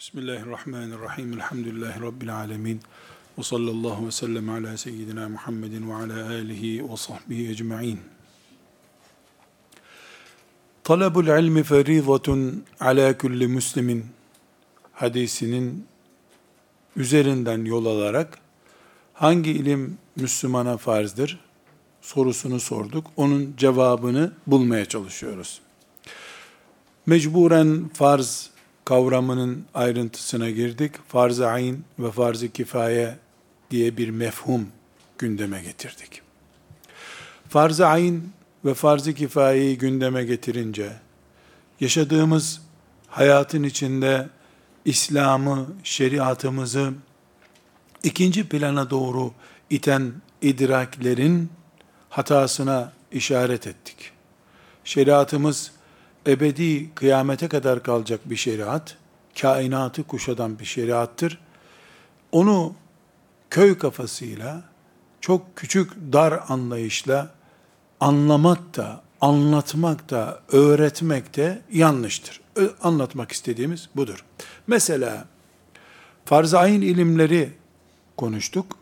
[0.00, 1.32] Bismillahirrahmanirrahim.
[1.32, 2.80] Elhamdülillahi Rabbil alemin.
[3.38, 8.00] Ve sallallahu ve sellem ala seyyidina Muhammedin ve ala alihi ve sahbihi ecma'in.
[10.84, 14.06] Talabul ilmi ferizatun ala kulli muslimin
[14.92, 15.86] hadisinin
[16.96, 18.38] üzerinden yol alarak
[19.14, 21.40] hangi ilim Müslümana farzdır
[22.00, 23.06] sorusunu sorduk.
[23.16, 25.60] Onun cevabını bulmaya çalışıyoruz.
[27.06, 28.50] Mecburen farz
[28.84, 30.92] kavramının ayrıntısına girdik.
[31.08, 33.16] Farz-ı ayn ve farz-ı kifaye
[33.70, 34.66] diye bir mefhum
[35.18, 36.22] gündeme getirdik.
[37.48, 38.22] Farz-ı ayn
[38.64, 40.92] ve farz-ı kifayeyi gündeme getirince,
[41.80, 42.60] yaşadığımız
[43.08, 44.28] hayatın içinde
[44.84, 46.92] İslam'ı, şeriatımızı
[48.02, 49.32] ikinci plana doğru
[49.70, 51.50] iten idraklerin
[52.08, 54.12] hatasına işaret ettik.
[54.84, 55.72] Şeriatımız
[56.26, 58.96] ebedi kıyamete kadar kalacak bir şeriat,
[59.40, 61.38] kainatı kuşadan bir şeriattır.
[62.32, 62.74] Onu
[63.50, 64.62] köy kafasıyla,
[65.20, 67.30] çok küçük dar anlayışla
[68.00, 72.40] anlamak da, anlatmak da, öğretmek de yanlıştır.
[72.82, 74.24] Anlatmak istediğimiz budur.
[74.66, 75.24] Mesela
[76.24, 77.52] farz-ı ayn ilimleri
[78.16, 78.76] konuştuk.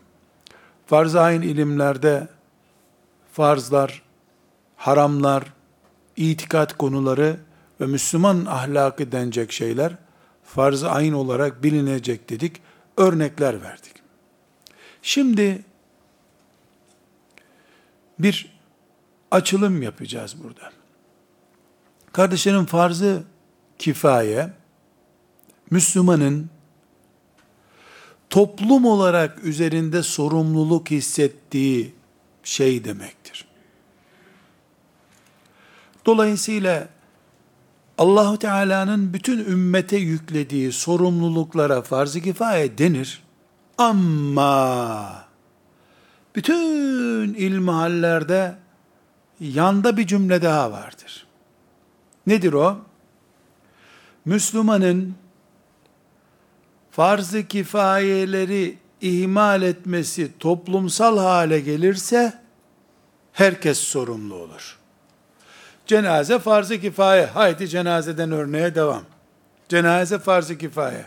[0.87, 2.27] Farz-ı ayn ilimlerde
[3.33, 4.01] farzlar,
[4.75, 5.53] haramlar,
[6.19, 7.39] itikat konuları
[7.81, 9.95] ve Müslüman ahlakı denecek şeyler
[10.43, 12.61] farz-ı ayn olarak bilinecek dedik.
[12.97, 13.93] Örnekler verdik.
[15.01, 15.65] Şimdi
[18.19, 18.59] bir
[19.31, 20.71] açılım yapacağız burada.
[22.11, 23.23] Kardeşlerin farzı
[23.79, 24.53] kifaye,
[25.71, 26.49] Müslümanın
[28.29, 31.93] toplum olarak üzerinde sorumluluk hissettiği
[32.43, 33.48] şey demektir.
[36.09, 36.87] Dolayısıyla
[37.97, 43.23] Allahu Teala'nın bütün ümmete yüklediği sorumluluklara farz-ı kifaye denir.
[43.77, 45.25] Ama
[46.35, 48.55] bütün ilmihallerde
[49.39, 51.27] yanda bir cümle daha vardır.
[52.27, 52.77] Nedir o?
[54.25, 55.15] Müslümanın
[56.91, 62.41] farz-ı kifayeleri ihmal etmesi toplumsal hale gelirse
[63.33, 64.78] herkes sorumlu olur.
[65.89, 67.25] Cenaze farz-ı kifaye.
[67.25, 69.03] Haydi cenazeden örneğe devam.
[69.69, 71.05] Cenaze farz-ı kifaye.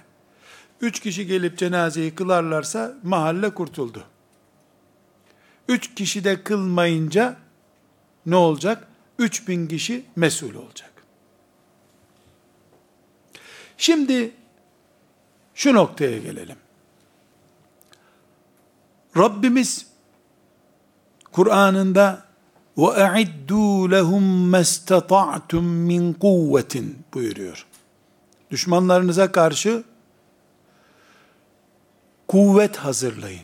[0.81, 4.05] Üç kişi gelip cenazeyi kılarlarsa mahalle kurtuldu.
[5.69, 7.37] Üç kişi de kılmayınca
[8.27, 8.89] ne olacak?
[9.19, 10.93] Üç bin kişi mesul olacak.
[13.77, 14.33] Şimdi
[15.55, 16.57] şu noktaya gelelim.
[19.17, 19.87] Rabbimiz
[21.33, 22.32] Kur'an'ında
[22.78, 27.66] وَاَعِدُّوا لَهُمْ مَسْتَطَعْتُمْ مِنْ قُوَّةٍ buyuruyor.
[28.52, 29.84] Düşmanlarınıza karşı
[32.28, 33.42] kuvvet hazırlayın.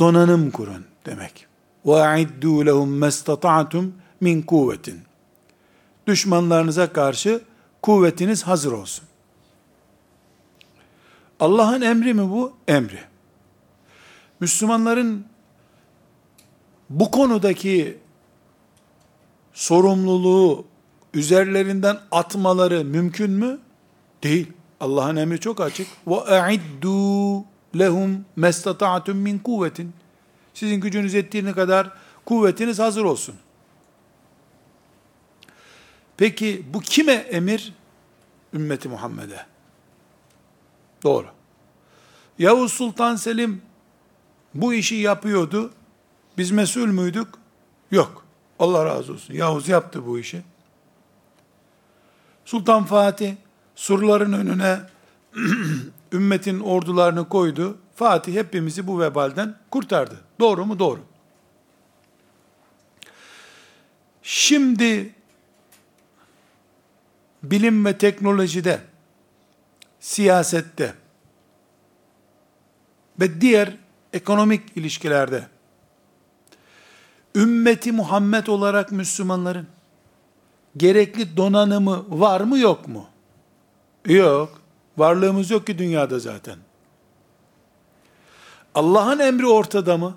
[0.00, 1.46] Donanım kurun demek.
[1.84, 3.90] وَاَعِدُّوا لَهُمْ مَسْتَطَعْتُمْ
[4.20, 5.00] min kuvvetin.
[6.06, 7.42] Düşmanlarınıza karşı
[7.82, 9.04] kuvvetiniz hazır olsun.
[11.40, 12.52] Allah'ın emri mi bu?
[12.68, 13.00] Emri.
[14.40, 15.26] Müslümanların
[16.90, 17.98] bu konudaki
[19.59, 20.65] sorumluluğu
[21.13, 23.59] üzerlerinden atmaları mümkün mü?
[24.23, 24.51] Değil.
[24.79, 25.87] Allah'ın emri çok açık.
[26.07, 27.39] Ve e'iddu
[27.79, 29.93] lehum mestata'tum min kuvvetin.
[30.53, 31.91] Sizin gücünüz ettiğine kadar
[32.25, 33.35] kuvvetiniz hazır olsun.
[36.17, 37.73] Peki bu kime emir?
[38.53, 39.45] Ümmeti Muhammed'e.
[41.03, 41.27] Doğru.
[42.39, 43.61] Yavuz Sultan Selim
[44.53, 45.71] bu işi yapıyordu.
[46.37, 47.27] Biz mesul müydük?
[47.91, 48.28] Yok.
[48.59, 49.33] Allah razı olsun.
[49.33, 50.41] Yavuz yaptı bu işi.
[52.45, 53.35] Sultan Fatih
[53.75, 54.79] surların önüne
[56.13, 57.77] ümmetin ordularını koydu.
[57.95, 60.15] Fatih hepimizi bu vebalden kurtardı.
[60.39, 60.79] Doğru mu?
[60.79, 60.99] Doğru.
[64.23, 65.13] Şimdi
[67.43, 68.81] bilim ve teknolojide,
[69.99, 70.93] siyasette
[73.19, 73.77] ve diğer
[74.13, 75.47] ekonomik ilişkilerde
[77.35, 79.67] ümmeti Muhammed olarak Müslümanların
[80.77, 83.05] gerekli donanımı var mı yok mu?
[84.05, 84.61] Yok.
[84.97, 86.57] Varlığımız yok ki dünyada zaten.
[88.75, 90.15] Allah'ın emri ortada mı?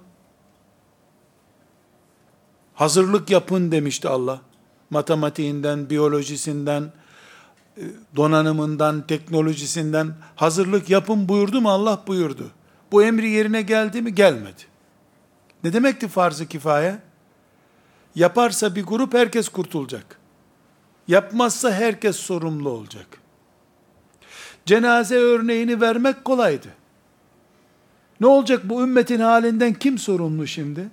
[2.75, 4.41] Hazırlık yapın demişti Allah.
[4.91, 6.93] Matematiğinden, biyolojisinden,
[7.77, 7.83] e,
[8.17, 11.71] donanımından, teknolojisinden hazırlık yapın buyurdu mu?
[11.71, 12.51] Allah buyurdu.
[12.93, 14.15] Bu emri yerine geldi mi?
[14.15, 14.72] Gelmedi.
[15.65, 16.99] Ne demekti farz-ı kifaye?
[18.15, 20.19] Yaparsa bir grup herkes kurtulacak.
[21.09, 23.07] Yapmazsa herkes sorumlu olacak.
[24.67, 26.69] Cenaze örneğini vermek kolaydı.
[28.21, 30.91] Ne olacak bu ümmetin halinden kim sorumlu şimdi?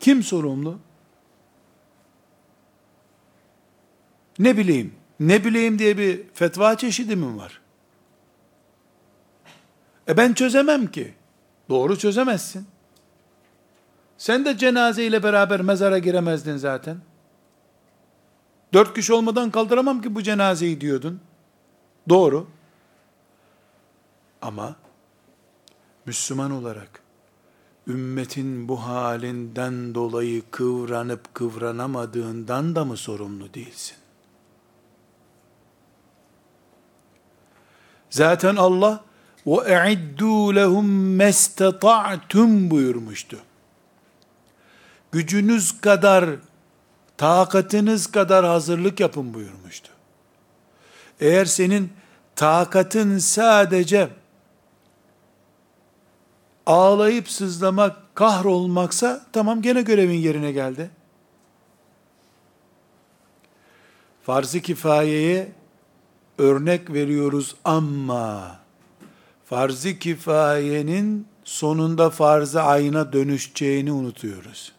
[0.00, 0.78] Kim sorumlu?
[4.38, 7.60] Ne bileyim, ne bileyim diye bir fetva çeşidi mi var?
[10.08, 11.14] E ben çözemem ki.
[11.70, 12.66] Doğru çözemezsin.
[14.18, 17.00] Sen de cenaze ile beraber mezara giremezdin zaten.
[18.72, 21.20] Dört kişi olmadan kaldıramam ki bu cenazeyi diyordun.
[22.08, 22.46] Doğru.
[24.42, 24.76] Ama
[26.06, 27.02] Müslüman olarak
[27.86, 33.96] ümmetin bu halinden dolayı kıvranıp kıvranamadığından da mı sorumlu değilsin?
[38.10, 39.09] Zaten Allah
[39.45, 43.37] وَاَعِدُّوا لَهُمْ مَسْتَطَعْتُمْ buyurmuştu.
[45.11, 46.29] Gücünüz kadar,
[47.17, 49.91] takatınız kadar hazırlık yapın buyurmuştu.
[51.19, 51.93] Eğer senin
[52.35, 54.09] takatın sadece
[56.65, 60.89] ağlayıp sızlamak, kahrolmaksa tamam gene görevin yerine geldi.
[64.23, 65.51] Farz-ı kifayeye
[66.37, 68.58] örnek veriyoruz ama
[69.50, 74.72] farz-ı kifayenin sonunda farz-ı ayna dönüşeceğini unutuyoruz.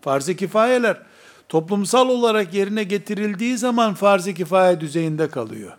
[0.00, 1.02] Farz-ı kifayeler
[1.48, 5.72] toplumsal olarak yerine getirildiği zaman farz-ı kifaye düzeyinde kalıyor.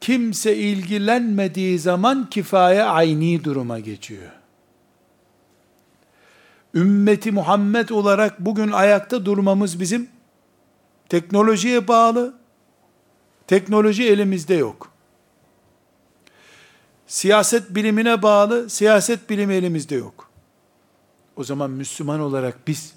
[0.00, 4.30] Kimse ilgilenmediği zaman kifaye ayni duruma geçiyor.
[6.74, 10.08] Ümmeti Muhammed olarak bugün ayakta durmamız bizim
[11.08, 12.39] teknolojiye bağlı,
[13.50, 14.92] teknoloji elimizde yok.
[17.06, 20.30] Siyaset bilimine bağlı, siyaset bilimi elimizde yok.
[21.36, 22.94] O zaman Müslüman olarak biz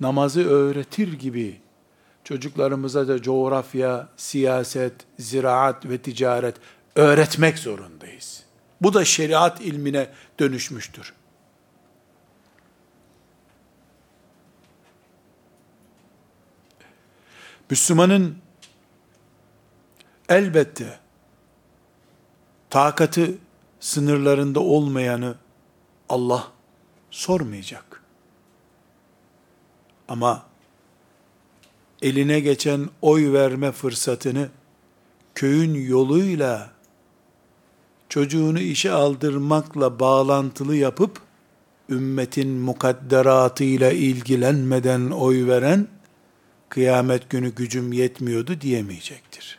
[0.00, 1.60] namazı öğretir gibi
[2.24, 6.56] çocuklarımıza da coğrafya, siyaset, ziraat ve ticaret
[6.96, 8.44] öğretmek zorundayız.
[8.80, 10.08] Bu da şeriat ilmine
[10.38, 11.12] dönüşmüştür.
[17.70, 18.47] Müslümanın
[20.28, 20.98] elbette
[22.70, 23.34] takatı
[23.80, 25.34] sınırlarında olmayanı
[26.08, 26.52] Allah
[27.10, 28.02] sormayacak.
[30.08, 30.46] Ama
[32.02, 34.48] eline geçen oy verme fırsatını
[35.34, 36.70] köyün yoluyla
[38.08, 41.20] çocuğunu işe aldırmakla bağlantılı yapıp
[41.90, 45.88] ümmetin mukadderatıyla ilgilenmeden oy veren
[46.68, 49.57] kıyamet günü gücüm yetmiyordu diyemeyecektir.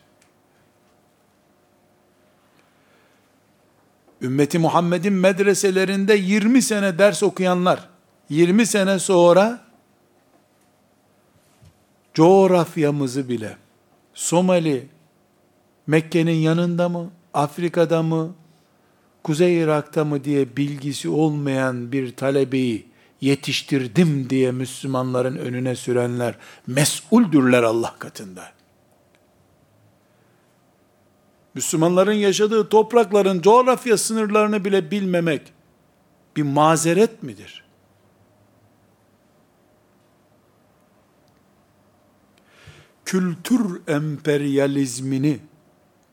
[4.22, 7.90] Ümmeti Muhammed'in medreselerinde 20 sene ders okuyanlar
[8.30, 9.62] 20 sene sonra
[12.14, 13.58] coğrafyamızı bile
[14.14, 14.88] Somali
[15.88, 18.36] Mekke'nin yanında mı, Afrika'da mı,
[19.24, 22.86] Kuzey Irak'ta mı diye bilgisi olmayan bir talebeyi
[23.22, 26.36] yetiştirdim diye Müslümanların önüne sürenler
[26.68, 28.59] mesuldürler Allah katında.
[31.60, 35.42] Müslümanların yaşadığı toprakların coğrafya sınırlarını bile bilmemek
[36.36, 37.64] bir mazeret midir?
[43.06, 45.40] Kültür emperyalizmini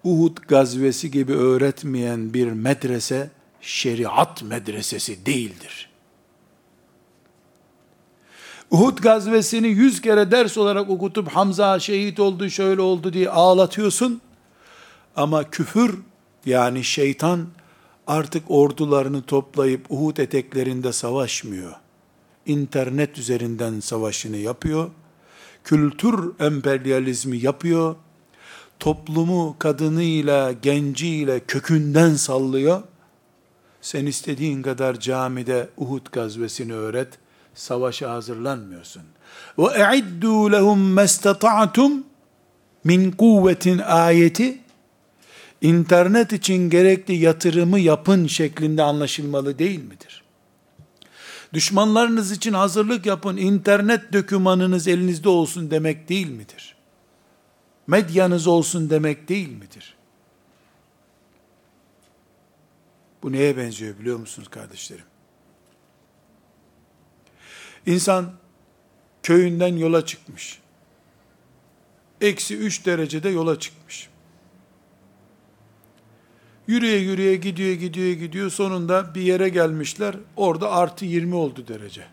[0.05, 5.91] Uhud gazvesi gibi öğretmeyen bir medrese şeriat medresesi değildir.
[8.71, 14.21] Uhud gazvesini yüz kere ders olarak okutup Hamza şehit oldu, şöyle oldu diye ağlatıyorsun.
[15.17, 15.99] Ama küfür
[16.47, 17.47] yani şeytan
[18.07, 21.73] artık ordularını toplayıp Uhud eteklerinde savaşmıyor.
[22.47, 24.91] İnternet üzerinden savaşını yapıyor.
[25.65, 27.97] Kültür emperyalizmi yapıyor.
[28.81, 32.83] Toplumu kadınıyla, genciyle kökünden sallıyor.
[33.81, 37.09] Sen istediğin kadar camide Uhud gazvesini öğret
[37.55, 39.03] savaşa hazırlanmıyorsun.
[39.59, 42.05] Ve e'iddu lehum mestata'tum
[42.85, 44.66] min kuvvetin ayeti
[45.61, 50.25] internet için gerekli yatırımı yapın şeklinde anlaşılmalı değil midir?
[51.53, 56.77] Düşmanlarınız için hazırlık yapın, internet dökümanınız elinizde olsun demek değil midir?
[57.87, 59.97] Medyanız olsun demek değil midir?
[63.23, 65.05] Bu neye benziyor biliyor musunuz kardeşlerim?
[67.87, 68.33] İnsan
[69.23, 70.59] köyünden yola çıkmış.
[72.21, 74.09] Eksi üç derecede yola çıkmış.
[76.67, 80.15] Yürüye yürüye gidiyor gidiyor gidiyor sonunda bir yere gelmişler.
[80.37, 82.05] Orada artı 20 oldu derece.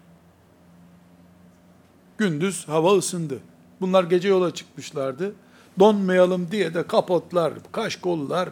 [2.17, 3.39] Gündüz hava ısındı.
[3.81, 5.35] Bunlar gece yola çıkmışlardı.
[5.79, 8.49] Donmayalım diye de kapotlar, kaşkollar,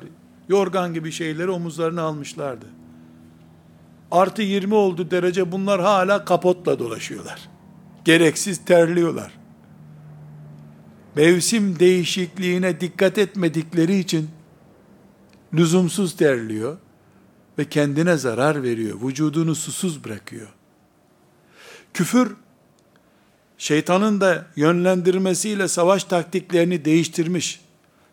[0.49, 2.65] yorgan gibi şeyleri omuzlarına almışlardı.
[4.11, 7.49] Artı 20 oldu derece bunlar hala kapotla dolaşıyorlar.
[8.05, 9.31] Gereksiz terliyorlar.
[11.15, 14.29] Mevsim değişikliğine dikkat etmedikleri için
[15.53, 16.77] lüzumsuz terliyor
[17.57, 19.01] ve kendine zarar veriyor.
[19.01, 20.47] Vücudunu susuz bırakıyor.
[21.93, 22.35] Küfür
[23.57, 27.61] şeytanın da yönlendirmesiyle savaş taktiklerini değiştirmiş.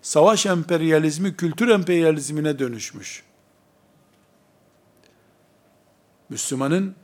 [0.02, 3.23] Savaş emperyalizmi kültür emperyalizmine dönüşmüş.
[6.28, 6.95] Müslümanın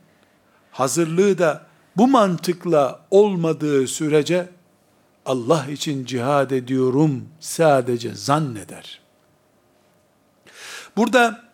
[0.70, 4.48] hazırlığı da bu mantıkla olmadığı sürece
[5.26, 9.03] Allah için cihad ediyorum sadece zanneder.
[10.96, 11.44] Burada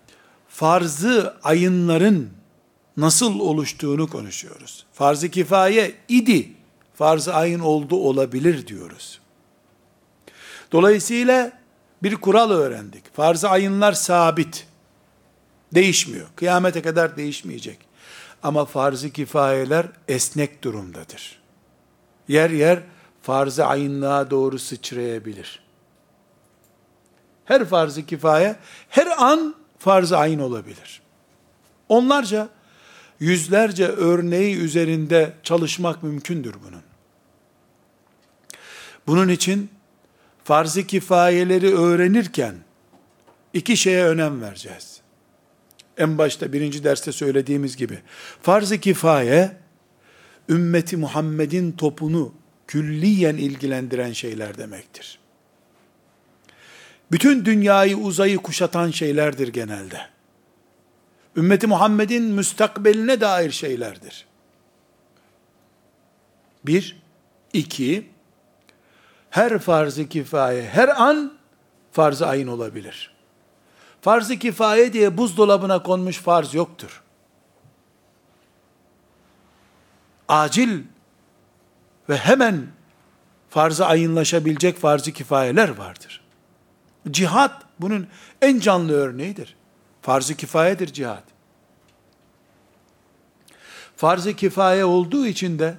[0.48, 2.30] farzı ayınların
[2.96, 4.86] nasıl oluştuğunu konuşuyoruz.
[4.92, 6.48] Farz-ı kifaye idi,
[6.94, 9.20] farz-ı ayın oldu olabilir diyoruz.
[10.72, 11.52] Dolayısıyla
[12.02, 13.14] bir kural öğrendik.
[13.16, 14.66] Farz-ı ayınlar sabit.
[15.74, 16.26] Değişmiyor.
[16.36, 17.78] Kıyamete kadar değişmeyecek.
[18.42, 21.40] Ama farz-ı kifayeler esnek durumdadır.
[22.28, 22.82] Yer yer
[23.22, 25.69] farz-ı ayınlığa doğru sıçrayabilir.
[27.50, 28.56] Her farz-ı kifaye
[28.88, 31.02] her an farz-ı ayın olabilir.
[31.88, 32.48] Onlarca,
[33.20, 36.82] yüzlerce örneği üzerinde çalışmak mümkündür bunun.
[39.06, 39.70] Bunun için
[40.44, 42.54] farz-ı kifayeleri öğrenirken
[43.52, 45.00] iki şeye önem vereceğiz.
[45.98, 47.98] En başta birinci derste söylediğimiz gibi
[48.42, 49.56] farz-ı kifaye
[50.48, 52.34] ümmeti Muhammed'in topunu
[52.66, 55.20] külliyen ilgilendiren şeyler demektir.
[57.12, 60.00] Bütün dünyayı uzayı kuşatan şeylerdir genelde.
[61.36, 64.26] Ümmeti Muhammed'in müstakbeline dair şeylerdir.
[66.66, 67.02] Bir,
[67.52, 68.10] iki,
[69.30, 71.32] her farz-ı kifaye, her an
[71.92, 73.14] farz-ı ayın olabilir.
[74.02, 77.02] Farz-ı kifaye diye buzdolabına konmuş farz yoktur.
[80.28, 80.82] Acil
[82.08, 82.66] ve hemen
[83.50, 86.20] farz-ı ayınlaşabilecek farz-ı kifayeler vardır.
[87.10, 88.06] Cihad bunun
[88.42, 89.56] en canlı örneğidir.
[90.02, 91.22] Farz-ı kifayedir cihad.
[93.96, 95.76] Farz-ı kifaye olduğu için de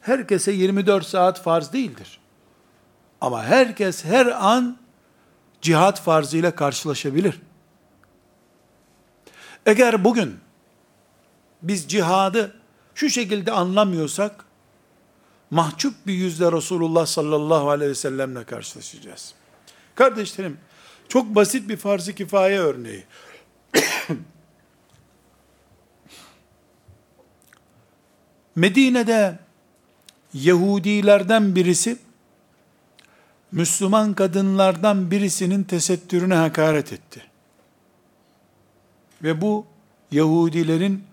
[0.00, 2.20] herkese 24 saat farz değildir.
[3.20, 4.78] Ama herkes her an
[5.60, 7.40] cihat farzıyla karşılaşabilir.
[9.66, 10.38] Eğer bugün
[11.62, 12.56] biz cihadı
[12.94, 14.44] şu şekilde anlamıyorsak,
[15.50, 19.34] mahcup bir yüzle Resulullah sallallahu aleyhi ve sellemle karşılaşacağız.
[19.98, 20.58] Kardeşlerim,
[21.08, 23.04] çok basit bir farz-ı kifaye örneği.
[28.56, 29.38] Medine'de
[30.34, 31.98] Yahudilerden birisi
[33.52, 37.22] Müslüman kadınlardan birisinin tesettürüne hakaret etti.
[39.22, 39.66] Ve bu
[40.10, 41.04] Yahudilerin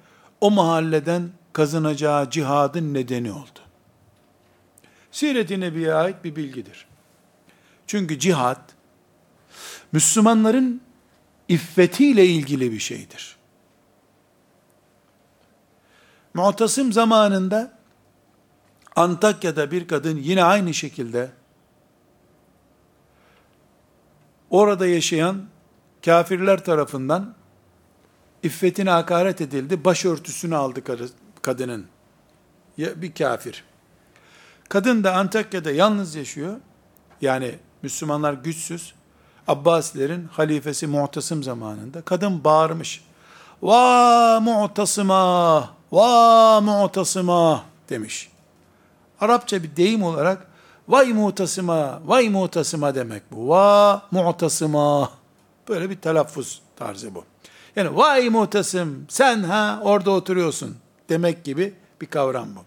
[0.42, 3.60] o mahalleden kazanacağı cihadın nedeni oldu.
[5.12, 6.88] Siret-i Nebi'ye ait bir bilgidir.
[7.88, 8.75] Çünkü cihad,
[9.96, 10.82] Müslümanların
[11.48, 13.36] iffetiyle ilgili bir şeydir.
[16.34, 17.78] Mu'tasım zamanında
[18.96, 21.32] Antakya'da bir kadın yine aynı şekilde
[24.50, 25.46] orada yaşayan
[26.06, 27.36] kafirler tarafından
[28.44, 29.86] iffetine hakaret edildi.
[29.86, 30.84] Başörtüsünü aldı
[31.42, 31.88] kadının.
[32.78, 33.64] Bir kafir.
[34.70, 36.58] Kadın da Antakya'da yalnız yaşıyor.
[37.22, 38.94] Yani Müslümanlar güçsüz.
[39.48, 43.04] Abbasilerin halifesi Mu'tasım zamanında kadın bağırmış.
[43.62, 48.30] Va mu'tasıma, va mu'tasıma demiş.
[49.22, 50.48] Arapça bir deyim olarak
[50.88, 53.50] vay mu'tasıma, vay mu'tasıma demek bu.
[53.50, 55.10] Va mu'tasıma.
[55.70, 57.24] Böyle bir telaffuz tarzı bu.
[57.76, 60.78] Yani vay mu'tasım sen ha orada oturuyorsun
[61.10, 62.60] demek gibi bir kavram bu.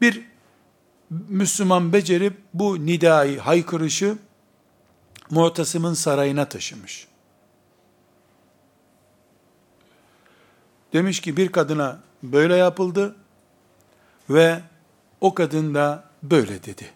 [0.00, 0.24] Bir
[1.10, 4.16] Müslüman becerip bu nidayı, haykırışı
[5.30, 7.08] Mu'tasim'in sarayına taşımış.
[10.92, 13.16] Demiş ki bir kadına böyle yapıldı
[14.30, 14.60] ve
[15.20, 16.90] o kadın da böyle dedi.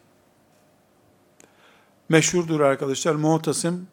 [2.09, 3.89] Meşhurdur arkadaşlar Mu'tasim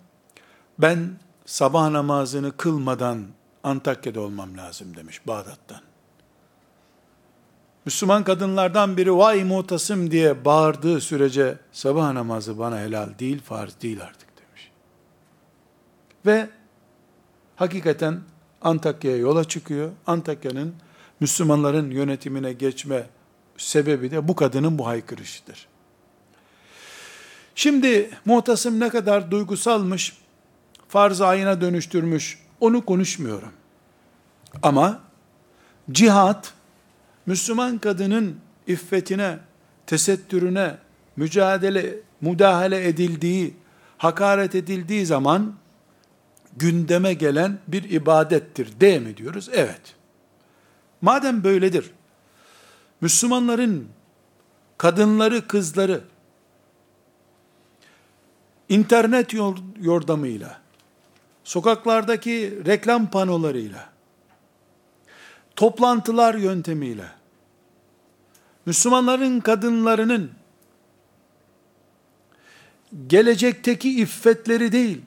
[0.79, 1.09] ben
[1.45, 3.27] sabah namazını kılmadan
[3.63, 5.81] Antakya'da olmam lazım demiş Bağdat'tan.
[7.85, 14.03] Müslüman kadınlardan biri vay mutasım diye bağırdığı sürece sabah namazı bana helal değil, farz değil
[14.03, 14.28] artık.
[16.29, 16.49] Ve
[17.55, 18.19] hakikaten
[18.61, 19.91] Antakya'ya yola çıkıyor.
[20.07, 20.75] Antakya'nın
[21.19, 23.05] Müslümanların yönetimine geçme
[23.57, 25.67] sebebi de bu kadının bu haykırışıdır.
[27.55, 30.17] Şimdi muhtasım ne kadar duygusalmış,
[30.87, 33.51] farz ayına dönüştürmüş, onu konuşmuyorum.
[34.63, 34.99] Ama
[35.91, 36.53] cihat,
[37.25, 39.39] Müslüman kadının iffetine,
[39.87, 40.77] tesettürüne,
[41.15, 43.53] mücadele, müdahale edildiği,
[43.97, 45.55] hakaret edildiği zaman
[46.59, 49.49] gündeme gelen bir ibadettir değil mi diyoruz?
[49.53, 49.81] Evet.
[51.01, 51.91] Madem böyledir,
[53.01, 53.89] Müslümanların
[54.77, 56.01] kadınları, kızları
[58.69, 59.33] internet
[59.79, 60.61] yordamıyla,
[61.43, 63.89] sokaklardaki reklam panolarıyla,
[65.55, 67.05] toplantılar yöntemiyle,
[68.65, 70.31] Müslümanların kadınlarının
[73.07, 75.01] gelecekteki iffetleri değil,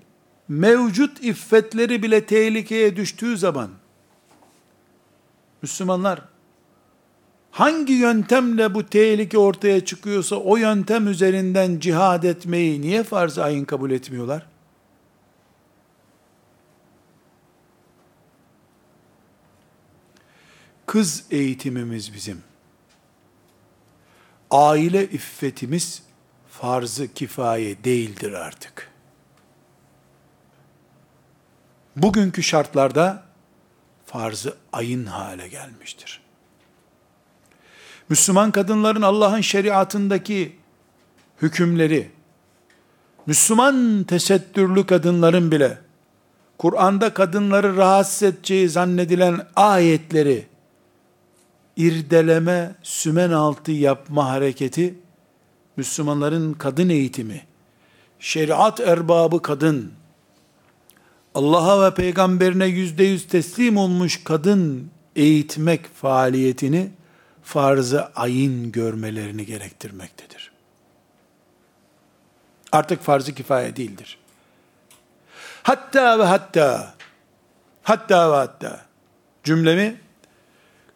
[0.49, 3.71] mevcut iffetleri bile tehlikeye düştüğü zaman,
[5.63, 6.23] Müslümanlar,
[7.51, 13.91] hangi yöntemle bu tehlike ortaya çıkıyorsa, o yöntem üzerinden cihad etmeyi niye farz ayın kabul
[13.91, 14.47] etmiyorlar?
[20.87, 22.43] Kız eğitimimiz bizim.
[24.51, 26.03] Aile iffetimiz
[26.51, 28.92] farzı kifaye değildir artık.
[31.97, 33.23] Bugünkü şartlarda
[34.07, 36.21] farzı ayın hale gelmiştir.
[38.09, 40.57] Müslüman kadınların Allah'ın şeriatındaki
[41.43, 42.11] hükümleri,
[43.27, 45.79] Müslüman tesettürlü kadınların bile,
[46.59, 50.47] Kur'an'da kadınları rahatsız edeceği zannedilen ayetleri,
[51.77, 54.95] irdeleme, sümen altı yapma hareketi,
[55.77, 57.47] Müslümanların kadın eğitimi,
[58.21, 59.93] şeriat erbabı kadın,
[61.35, 66.91] Allah'a ve peygamberine yüzde yüz teslim olmuş kadın eğitmek faaliyetini
[67.43, 70.53] farz-ı ayın görmelerini gerektirmektedir.
[72.73, 74.19] Artık farz-ı kifaye değildir.
[75.63, 76.95] Hatta ve hatta
[77.83, 78.87] hatta ve hatta
[79.45, 80.01] cümlemi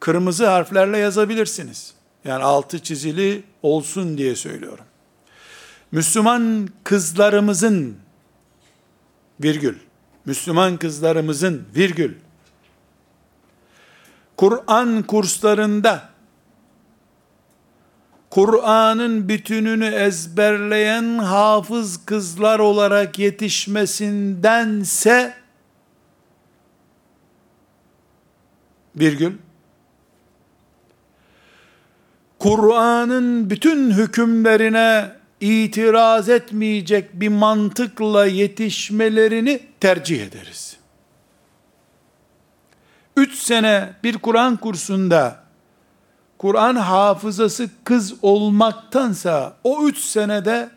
[0.01, 1.95] kırmızı harflerle yazabilirsiniz.
[2.25, 4.85] Yani altı çizili olsun diye söylüyorum.
[5.93, 7.97] Müslüman kızlarımızın
[9.41, 9.86] virgül
[10.27, 12.15] Müslüman kızlarımızın virgül.
[14.37, 16.09] Kur'an kurslarında
[18.31, 25.35] Kur'an'ın bütününü ezberleyen hafız kızlar olarak yetişmesindense
[28.97, 29.33] virgül.
[32.39, 40.77] Kur'an'ın bütün hükümlerine itiraz etmeyecek bir mantıkla yetişmelerini tercih ederiz.
[43.17, 45.47] Üç sene bir Kur'an kursunda
[46.39, 50.71] Kur'an hafızası kız olmaktansa o üç senede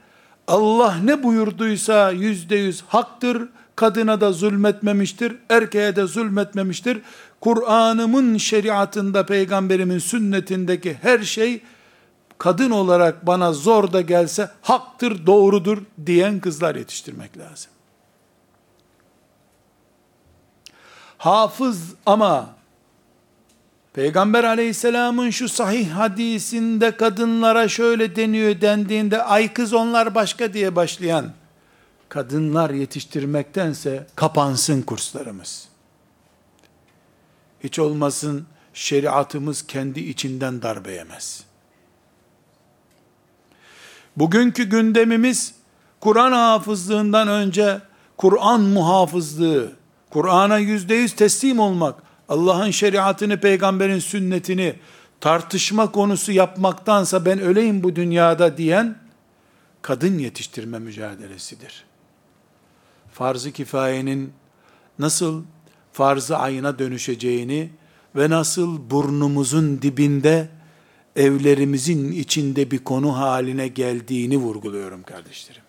[0.47, 7.01] Allah ne buyurduysa yüzde yüz haktır, kadına da zulmetmemiştir, erkeğe de zulmetmemiştir.
[7.41, 11.61] Kur'an'ımın şeriatında, peygamberimin sünnetindeki her şey
[12.39, 17.71] kadın olarak bana zor da gelse haktır, doğrudur diyen kızlar yetiştirmek lazım.
[21.17, 22.49] Hafız ama
[23.93, 31.31] Peygamber aleyhisselamın şu sahih hadisinde kadınlara şöyle deniyor dendiğinde ay kız onlar başka diye başlayan
[32.09, 35.67] kadınlar yetiştirmektense kapansın kurslarımız.
[37.63, 41.48] Hiç olmasın şeriatımız kendi içinden darbe yemez.
[44.17, 45.53] Bugünkü gündemimiz
[45.99, 47.81] Kur'an hafızlığından önce
[48.17, 49.71] Kur'an muhafızlığı,
[50.09, 54.75] Kur'an'a yüzde yüz teslim olmak, Allah'ın şeriatını, peygamberin sünnetini
[55.21, 58.95] tartışma konusu yapmaktansa ben öleyim bu dünyada diyen
[59.81, 61.85] kadın yetiştirme mücadelesidir.
[63.13, 64.33] Farz-ı kifayenin
[64.99, 65.43] nasıl
[65.93, 67.69] farz-ı ayına dönüşeceğini
[68.15, 70.49] ve nasıl burnumuzun dibinde
[71.19, 75.61] evlerimizin içinde bir konu haline geldiğini vurguluyorum kardeşlerim.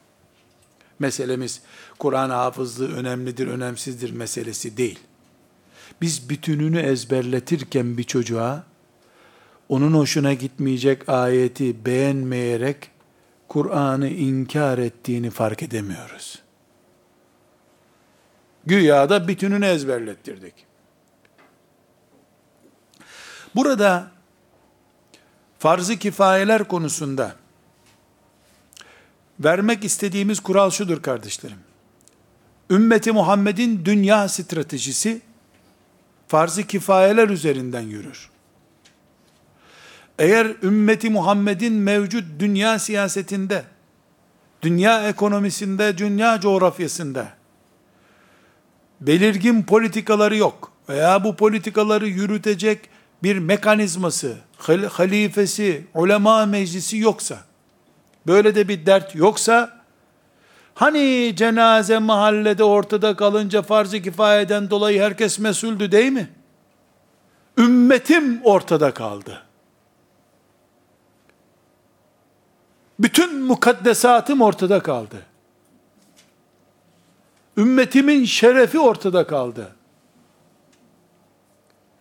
[0.98, 1.62] Meselemiz
[1.98, 4.98] Kur'an hafızlığı önemlidir, önemsizdir meselesi değil.
[6.00, 8.64] Biz bütününü ezberletirken bir çocuğa,
[9.68, 12.90] onun hoşuna gitmeyecek ayeti beğenmeyerek,
[13.48, 16.42] Kur'an'ı inkar ettiğini fark edemiyoruz.
[18.66, 20.54] Güya da bütününü ezberlettirdik.
[23.54, 24.19] Burada
[25.60, 27.36] farz-ı kifayeler konusunda
[29.40, 31.58] vermek istediğimiz kural şudur kardeşlerim.
[32.70, 35.20] Ümmeti Muhammed'in dünya stratejisi
[36.28, 38.30] farz-ı kifayeler üzerinden yürür.
[40.18, 43.64] Eğer ümmeti Muhammed'in mevcut dünya siyasetinde,
[44.62, 47.28] dünya ekonomisinde, dünya coğrafyasında
[49.00, 52.90] belirgin politikaları yok veya bu politikaları yürütecek
[53.22, 54.36] bir mekanizması,
[54.88, 57.38] halifesi, ulema meclisi yoksa,
[58.26, 59.80] böyle de bir dert yoksa,
[60.74, 66.30] hani cenaze mahallede ortada kalınca farz-ı kifayeden dolayı herkes mesuldü değil mi?
[67.58, 69.42] Ümmetim ortada kaldı.
[73.00, 75.16] Bütün mukaddesatım ortada kaldı.
[77.56, 79.76] Ümmetimin şerefi ortada kaldı.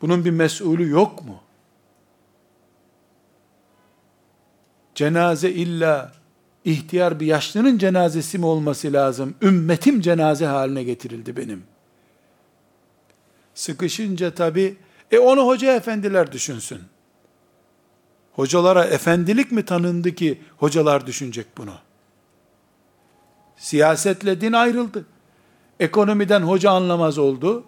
[0.02, 1.40] Bunun bir mesulü yok mu?
[4.96, 6.14] Cenaze illa
[6.66, 9.36] ihtiyar bir yaşlının cenazesi mi olması lazım?
[9.42, 11.64] Ümmetim cenaze haline getirildi benim.
[13.54, 14.78] Sıkışınca tabi,
[15.12, 16.82] e onu hoca efendiler düşünsün.
[18.34, 21.74] Hocalara efendilik mi tanındı ki hocalar düşünecek bunu?
[23.58, 25.06] Siyasetle din ayrıldı.
[25.80, 27.66] Ekonomiden hoca anlamaz oldu.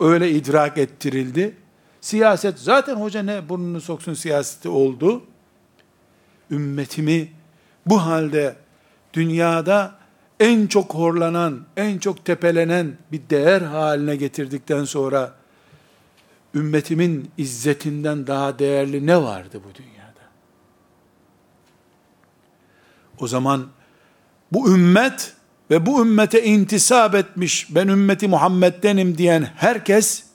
[0.00, 1.56] Öyle idrak ettirildi.
[2.00, 5.22] Siyaset zaten hoca ne burnunu soksun siyaseti oldu.
[6.50, 7.32] Ümmetimi
[7.86, 8.56] bu halde
[9.14, 9.94] dünyada
[10.40, 15.34] en çok horlanan, en çok tepelenen bir değer haline getirdikten sonra
[16.54, 20.20] ümmetimin izzetinden daha değerli ne vardı bu dünyada?
[23.18, 23.68] O zaman
[24.52, 25.34] bu ümmet
[25.70, 30.29] ve bu ümmete intisap etmiş, ben ümmeti Muhammed'denim diyen herkes,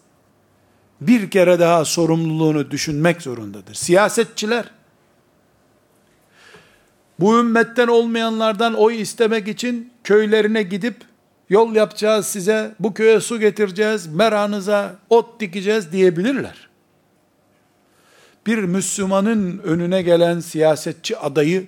[1.02, 3.74] bir kere daha sorumluluğunu düşünmek zorundadır.
[3.74, 4.72] Siyasetçiler,
[7.20, 10.96] bu ümmetten olmayanlardan oy istemek için köylerine gidip,
[11.50, 16.70] yol yapacağız size, bu köye su getireceğiz, meranıza ot dikeceğiz diyebilirler.
[18.48, 21.68] Bir Müslümanın önüne gelen siyasetçi adayı,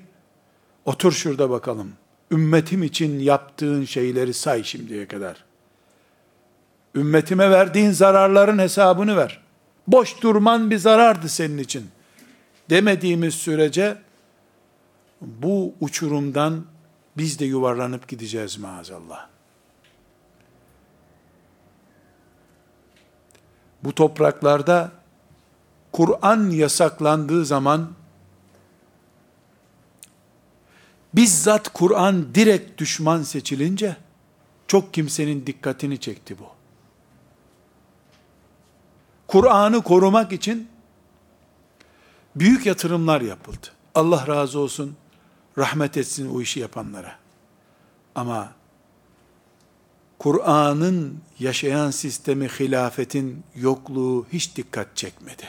[0.85, 1.91] otur şurada bakalım,
[2.31, 5.46] ümmetim için yaptığın şeyleri say şimdiye kadar.
[6.95, 9.41] Ümmetime verdiğin zararların hesabını ver.
[9.87, 11.89] Boş durman bir zarardı senin için.
[12.69, 13.97] Demediğimiz sürece
[15.21, 16.65] bu uçurumdan
[17.17, 19.27] biz de yuvarlanıp gideceğiz maazallah.
[23.83, 24.91] Bu topraklarda
[25.91, 27.89] Kur'an yasaklandığı zaman
[31.13, 33.97] bizzat Kur'an direkt düşman seçilince
[34.67, 36.56] çok kimsenin dikkatini çekti bu.
[39.27, 40.67] Kur'an'ı korumak için
[42.35, 43.67] büyük yatırımlar yapıldı.
[43.95, 44.95] Allah razı olsun,
[45.57, 47.15] rahmet etsin o işi yapanlara.
[48.15, 48.51] Ama
[50.19, 55.43] Kur'an'ın yaşayan sistemi hilafetin yokluğu hiç dikkat çekmedi.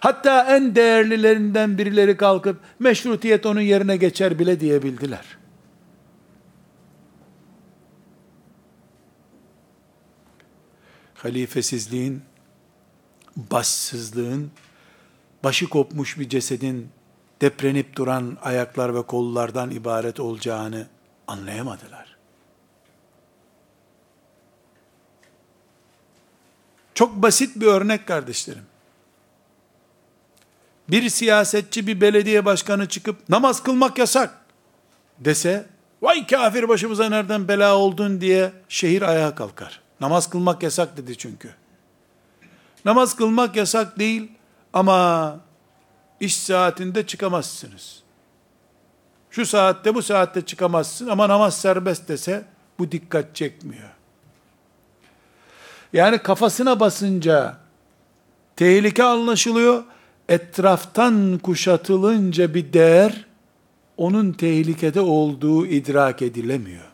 [0.00, 5.24] Hatta en değerlilerinden birileri kalkıp meşrutiyet onun yerine geçer bile diyebildiler.
[11.24, 12.22] Halifesizliğin,
[13.36, 14.50] başsızlığın,
[15.44, 16.88] başı kopmuş bir cesedin
[17.40, 20.86] deprenip duran ayaklar ve kollardan ibaret olacağını
[21.26, 22.16] anlayamadılar.
[26.94, 28.64] Çok basit bir örnek kardeşlerim
[30.88, 34.38] bir siyasetçi, bir belediye başkanı çıkıp namaz kılmak yasak
[35.18, 35.66] dese,
[36.02, 39.83] vay kafir başımıza nereden bela oldun diye şehir ayağa kalkar.
[40.04, 41.54] Namaz kılmak yasak dedi çünkü.
[42.84, 44.32] Namaz kılmak yasak değil
[44.72, 45.36] ama
[46.20, 48.02] iş saatinde çıkamazsınız.
[49.30, 52.44] Şu saatte bu saatte çıkamazsın ama namaz serbest dese
[52.78, 53.90] bu dikkat çekmiyor.
[55.92, 57.58] Yani kafasına basınca
[58.56, 59.84] tehlike anlaşılıyor
[60.28, 63.26] etraftan kuşatılınca bir değer,
[63.96, 66.84] onun tehlikede olduğu idrak edilemiyor.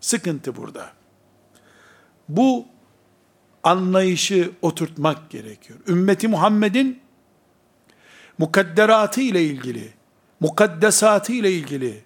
[0.00, 0.95] Sıkıntı burada.
[2.28, 2.66] Bu
[3.62, 5.78] anlayışı oturtmak gerekiyor.
[5.88, 7.00] Ümmeti Muhammed'in
[8.38, 9.92] mukadderatı ile ilgili,
[10.40, 12.02] mukaddesatı ile ilgili,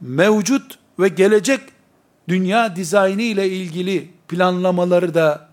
[0.00, 1.60] mevcut ve gelecek
[2.28, 5.48] dünya dizaynı ile ilgili planlamaları da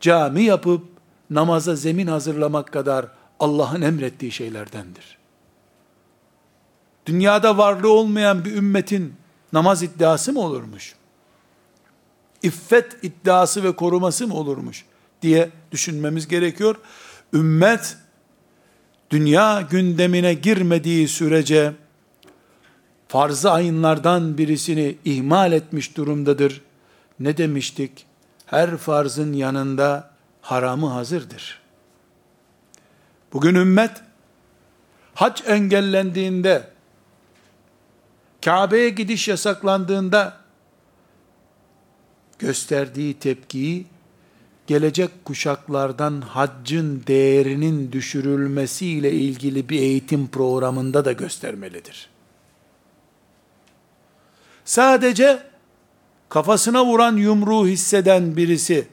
[0.00, 0.84] cami yapıp
[1.30, 3.06] namaza zemin hazırlamak kadar
[3.40, 5.18] Allah'ın emrettiği şeylerdendir.
[7.06, 9.14] Dünyada varlığı olmayan bir ümmetin
[9.52, 10.94] namaz iddiası mı olurmuş?
[12.44, 14.84] İffet iddiası ve koruması mı olurmuş?
[15.24, 16.76] diye düşünmemiz gerekiyor.
[17.32, 17.96] Ümmet,
[19.10, 21.72] dünya gündemine girmediği sürece,
[23.08, 26.60] farz-ı ayınlardan birisini ihmal etmiş durumdadır.
[27.20, 28.06] Ne demiştik?
[28.46, 31.60] Her farzın yanında haramı hazırdır.
[33.32, 34.00] Bugün ümmet
[35.14, 36.68] hac engellendiğinde,
[38.44, 40.43] Kabe'ye gidiş yasaklandığında,
[42.44, 43.86] gösterdiği tepkiyi,
[44.66, 52.08] gelecek kuşaklardan haccın değerinin düşürülmesiyle ilgili bir eğitim programında da göstermelidir.
[54.64, 55.42] Sadece
[56.28, 58.88] kafasına vuran yumruğu hisseden birisi,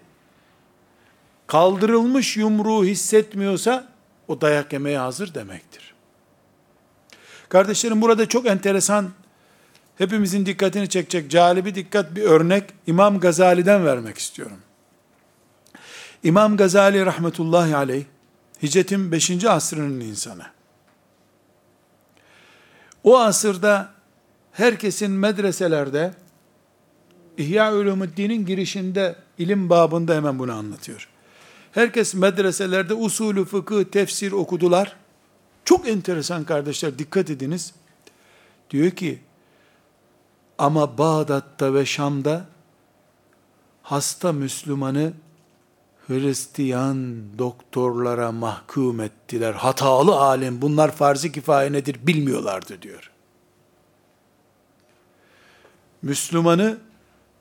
[1.48, 3.88] kaldırılmış yumruğu hissetmiyorsa,
[4.28, 5.94] o dayak yemeye hazır demektir.
[7.50, 9.10] Kardeşlerim burada çok enteresan,
[9.98, 14.58] hepimizin dikkatini çekecek calibi dikkat bir örnek İmam Gazali'den vermek istiyorum.
[16.24, 18.04] İmam Gazali rahmetullahi aleyh,
[18.64, 19.46] hicretin 5.
[19.46, 20.44] asrının insanı.
[23.04, 23.92] O asırda
[24.52, 26.14] herkesin medreselerde
[27.38, 31.08] İhya Ulumuddin'in girişinde ilim babında hemen bunu anlatıyor.
[31.72, 34.96] Herkes medreselerde usulü fıkıh, tefsir okudular.
[35.66, 37.74] Çok enteresan kardeşler dikkat ediniz.
[38.70, 39.20] Diyor ki
[40.62, 42.46] ama Bağdat'ta ve Şam'da
[43.84, 45.14] hasta Müslümanı
[46.08, 49.54] Hristiyan doktorlara mahkum ettiler.
[49.54, 53.12] Hatalı alim bunlar farz-ı kifaye nedir bilmiyorlardı diyor.
[56.02, 56.78] Müslümanı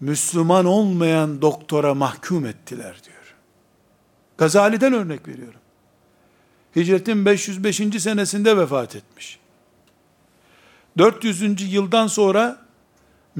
[0.00, 3.34] Müslüman olmayan doktora mahkum ettiler diyor.
[4.38, 5.60] Gazali'den örnek veriyorum.
[6.76, 7.76] Hicretin 505.
[8.02, 9.38] senesinde vefat etmiş.
[10.98, 11.72] 400.
[11.72, 12.69] yıldan sonra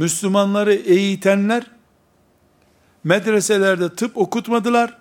[0.01, 1.67] Müslümanları eğitenler
[3.05, 4.99] medreselerde tıp okutmadılar.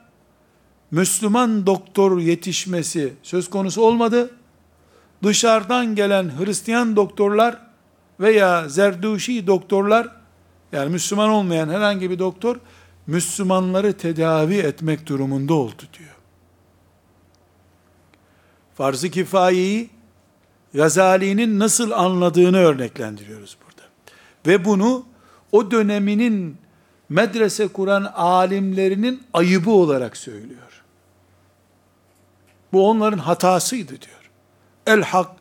[0.92, 4.32] Müslüman doktor yetişmesi söz konusu olmadı.
[5.24, 7.58] Dışarıdan gelen Hristiyan doktorlar
[8.20, 10.08] veya Zerduşi doktorlar
[10.72, 12.56] yani Müslüman olmayan herhangi bir doktor
[13.08, 16.16] Müslümanları tedavi etmek durumunda oldu diyor.
[18.76, 19.90] Farz-ı kifayeyi
[20.74, 23.58] Gazali'nin nasıl anladığını örneklendiriyoruz.
[24.50, 25.06] Ve bunu
[25.52, 26.58] o döneminin
[27.10, 30.84] medrese kuran alimlerinin ayıbı olarak söylüyor.
[32.74, 34.32] Bu onların hatasıydı diyor.
[34.88, 35.32] El hak,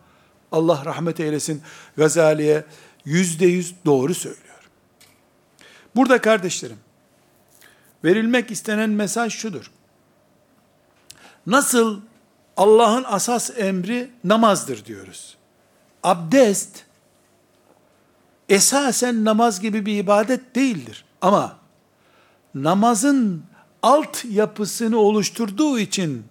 [0.53, 1.62] Allah rahmet eylesin
[1.97, 2.64] Gazali'ye
[3.05, 4.71] yüzde yüz doğru söylüyor.
[5.97, 6.79] Burada kardeşlerim,
[8.05, 9.71] verilmek istenen mesaj şudur.
[11.47, 12.01] Nasıl
[12.57, 15.37] Allah'ın asas emri namazdır diyoruz.
[16.03, 16.88] Abdest,
[18.48, 21.04] esasen namaz gibi bir ibadet değildir.
[21.20, 21.56] Ama
[22.54, 23.42] namazın
[23.82, 26.24] alt yapısını oluşturduğu için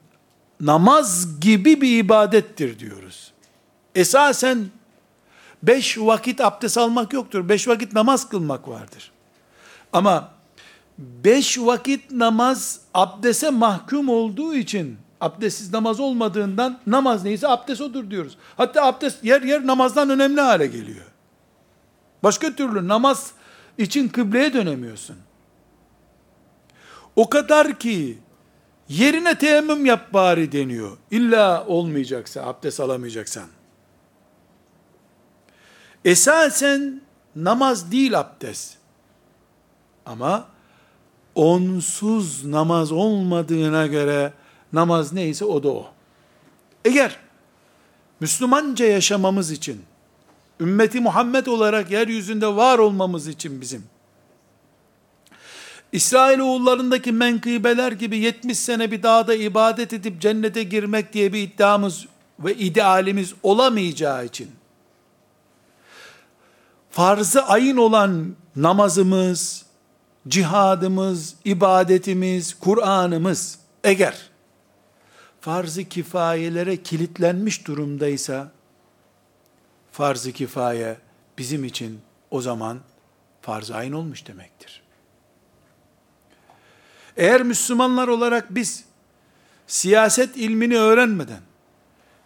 [0.62, 3.32] namaz gibi bir ibadettir diyoruz.
[3.95, 4.65] Esasen
[5.63, 7.49] beş vakit abdest almak yoktur.
[7.49, 9.12] Beş vakit namaz kılmak vardır.
[9.93, 10.30] Ama
[10.97, 18.38] beş vakit namaz abdese mahkum olduğu için abdestsiz namaz olmadığından namaz neyse abdest odur diyoruz.
[18.58, 21.06] Hatta abdest yer yer namazdan önemli hale geliyor.
[22.23, 23.32] Başka türlü namaz
[23.77, 25.17] için kıbleye dönemiyorsun.
[27.15, 28.17] O kadar ki
[28.89, 30.97] yerine teyemmüm yap bari deniyor.
[31.12, 33.47] İlla olmayacaksa, abdest alamayacaksan.
[36.06, 37.01] Esasen
[37.36, 38.77] namaz değil abdest.
[40.06, 40.47] Ama
[41.36, 44.34] onsuz namaz olmadığına göre
[44.73, 45.88] namaz neyse o da o.
[46.86, 47.19] Eğer
[48.19, 49.86] Müslümanca yaşamamız için,
[50.60, 53.84] ümmeti Muhammed olarak yeryüzünde var olmamız için bizim,
[55.91, 62.06] İsrail oğullarındaki menkıbeler gibi 70 sene bir dağda ibadet edip cennete girmek diye bir iddiamız
[62.39, 64.52] ve idealimiz olamayacağı için,
[66.91, 69.65] farzı ayın olan namazımız,
[70.28, 74.30] cihadımız, ibadetimiz, Kur'an'ımız eğer
[75.41, 78.52] farz-ı kifayelere kilitlenmiş durumdaysa
[79.98, 80.98] farz-ı kifaye
[81.38, 82.80] bizim için o zaman
[83.42, 84.82] farz-ı ayn olmuş demektir.
[87.18, 88.86] Eğer Müslümanlar olarak biz
[89.68, 91.42] siyaset ilmini öğrenmeden,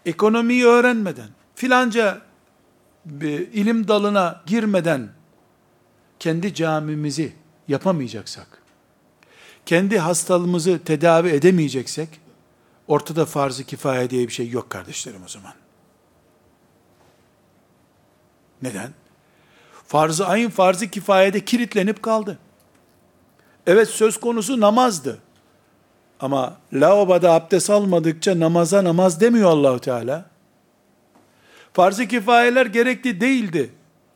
[0.06, 2.22] ekonomiyi öğrenmeden, filanca
[3.06, 5.10] bir ilim dalına girmeden
[6.20, 7.34] kendi camimizi
[7.68, 8.62] yapamayacaksak,
[9.66, 12.10] kendi hastalığımızı tedavi edemeyeceksek,
[12.88, 15.61] ortada farz-ı kifaye diye bir şey yok kardeşlerim o zaman.
[18.62, 18.90] Neden?
[19.88, 22.38] Farz-ı ayın farz-ı kifayede kilitlenip kaldı.
[23.68, 25.18] Evet söz konusu namazdı.
[26.20, 30.26] Ama lavaboda abdest almadıkça namaza namaz demiyor Allahu Teala.
[31.74, 33.70] Farz-ı kifayeler gerekli değildi.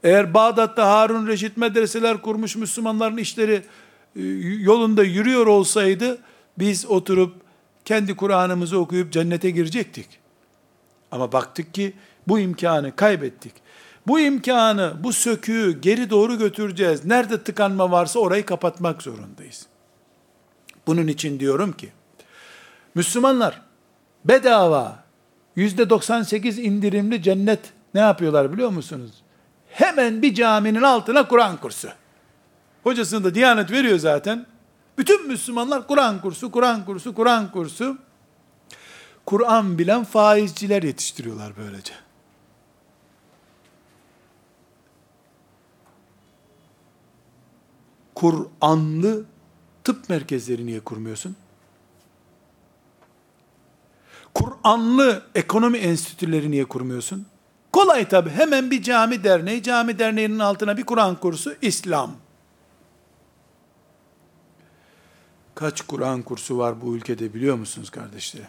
[0.03, 3.61] Eğer Bağdat'ta Harun Reşit medreseler kurmuş Müslümanların işleri
[4.15, 4.21] e,
[4.59, 6.17] yolunda yürüyor olsaydı
[6.59, 7.35] biz oturup
[7.85, 10.07] kendi Kur'an'ımızı okuyup cennete girecektik.
[11.11, 11.93] Ama baktık ki
[12.27, 13.53] Bu imkanı kaybettik.
[14.07, 17.05] Bu imkanı, bu söküğü geri doğru götüreceğiz.
[17.05, 19.65] Nerede tıkanma varsa orayı kapatmak zorundayız.
[20.87, 21.91] Bunun için diyorum ki,
[22.95, 23.61] Müslümanlar
[24.25, 25.03] bedava
[25.55, 27.59] yüzde 98 indirimli cennet
[27.93, 29.11] ne yapıyorlar biliyor musunuz?
[29.69, 31.89] Hemen bir caminin altına Kur'an kursu.
[32.83, 34.45] Hocasını da Diyanet veriyor zaten.
[34.97, 37.97] Bütün Müslümanlar Kur'an kursu, Kur'an kursu, Kur'an kursu.
[39.25, 41.93] Kur'an bilen faizciler yetiştiriyorlar böylece.
[48.15, 49.25] Kur'anlı
[49.83, 51.35] tıp merkezleri niye kurmuyorsun?
[54.33, 57.25] Kur'anlı ekonomi enstitüleri niye kurmuyorsun?
[57.71, 58.29] Kolay tabi.
[58.29, 62.15] Hemen bir cami derneği, cami derneğinin altına bir Kur'an kursu, İslam.
[65.55, 68.47] Kaç Kur'an kursu var bu ülkede biliyor musunuz kardeşlerim?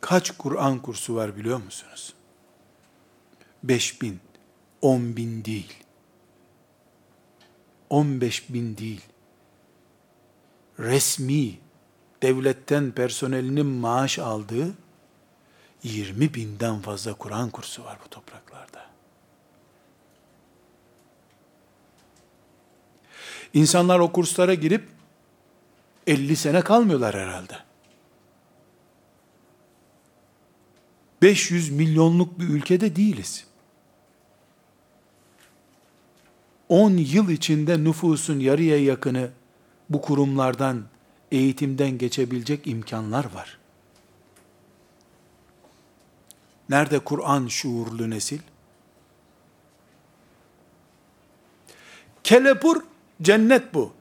[0.00, 2.14] Kaç Kur'an kursu var biliyor musunuz?
[3.62, 4.20] Beş bin,
[4.82, 5.72] on bin değil.
[7.90, 9.02] On beş bin değil.
[10.78, 11.58] Resmi,
[12.22, 14.74] devletten personelinin maaş aldığı
[15.82, 18.86] 20 binden fazla Kur'an kursu var bu topraklarda.
[23.54, 24.88] İnsanlar o kurslara girip
[26.06, 27.58] 50 sene kalmıyorlar herhalde.
[31.22, 33.51] 500 milyonluk bir ülkede değiliz.
[36.72, 39.30] 10 yıl içinde nüfusun yarıya yakını
[39.90, 40.82] bu kurumlardan,
[41.32, 43.58] eğitimden geçebilecek imkanlar var.
[46.68, 48.40] Nerede Kur'an şuurlu nesil?
[52.24, 52.82] Kelepur
[53.22, 53.92] cennet bu.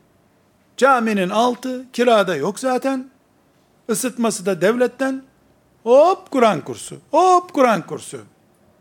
[0.78, 3.10] Caminin altı kirada yok zaten.
[3.90, 5.24] Isıtması da devletten.
[5.84, 6.98] Hop Kur'an kursu.
[7.12, 8.22] Hop Kur'an kursu.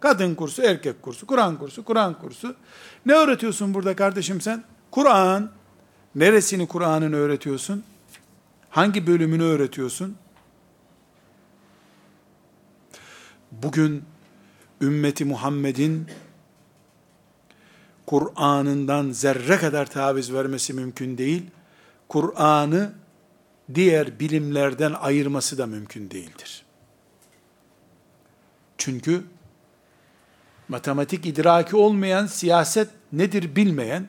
[0.01, 2.57] Kadın kursu, erkek kursu, Kur'an kursu, Kur'an kursu.
[3.07, 4.65] Ne öğretiyorsun burada kardeşim sen?
[4.91, 5.51] Kur'an.
[6.15, 7.85] Neresini Kur'an'ın öğretiyorsun?
[8.71, 10.17] Hangi bölümünü öğretiyorsun?
[13.53, 14.05] Bugün
[14.81, 16.07] ümmeti Muhammed'in
[18.07, 21.43] Kur'an'ından zerre kadar taviz vermesi mümkün değil.
[22.09, 22.93] Kur'an'ı
[23.75, 26.65] diğer bilimlerden ayırması da mümkün değildir.
[28.79, 29.25] Çünkü
[30.71, 34.09] matematik idraki olmayan, siyaset nedir bilmeyen,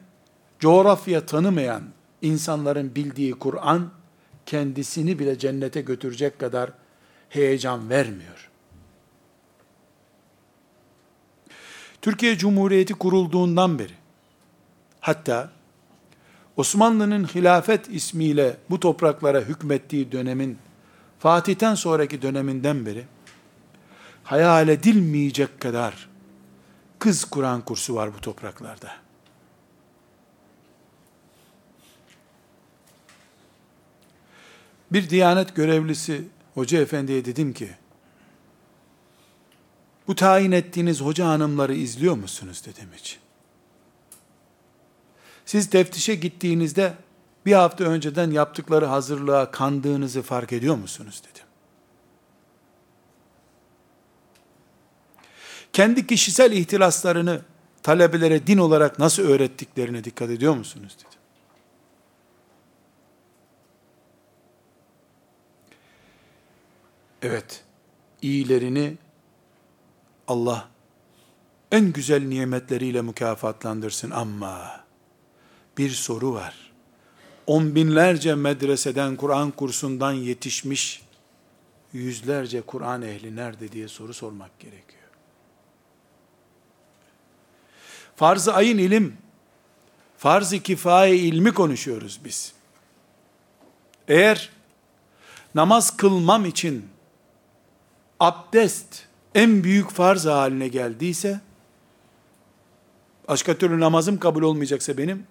[0.59, 1.83] coğrafya tanımayan
[2.21, 3.91] insanların bildiği Kur'an,
[4.45, 6.71] kendisini bile cennete götürecek kadar
[7.29, 8.49] heyecan vermiyor.
[12.01, 13.93] Türkiye Cumhuriyeti kurulduğundan beri,
[14.99, 15.49] hatta
[16.57, 20.57] Osmanlı'nın hilafet ismiyle bu topraklara hükmettiği dönemin,
[21.19, 23.05] Fatih'ten sonraki döneminden beri,
[24.23, 26.10] hayal edilmeyecek kadar
[27.01, 28.91] kız Kur'an kursu var bu topraklarda.
[34.91, 37.69] Bir diyanet görevlisi hoca efendiye dedim ki,
[40.07, 43.19] bu tayin ettiğiniz hoca hanımları izliyor musunuz dedim hiç.
[45.45, 46.93] Siz teftişe gittiğinizde
[47.45, 51.50] bir hafta önceden yaptıkları hazırlığa kandığınızı fark ediyor musunuz dedim.
[55.73, 57.41] Kendi kişisel ihtiraslarını
[57.83, 61.19] talebelere din olarak nasıl öğrettiklerine dikkat ediyor musunuz dedim.
[67.21, 67.63] Evet,
[68.21, 68.97] iyilerini
[70.27, 70.69] Allah
[71.71, 74.85] en güzel nimetleriyle mükafatlandırsın ama
[75.77, 76.71] bir soru var.
[77.47, 81.01] On binlerce medreseden, Kur'an kursundan yetişmiş
[81.93, 85.00] yüzlerce Kur'an ehli nerede diye soru sormak gerekiyor.
[88.21, 89.17] Farz-ı ayın ilim,
[90.17, 92.53] farz-ı kifaye ilmi konuşuyoruz biz.
[94.07, 94.49] Eğer
[95.55, 96.85] namaz kılmam için
[98.19, 101.39] abdest en büyük farz haline geldiyse,
[103.27, 105.27] başka türlü namazım kabul olmayacaksa benim,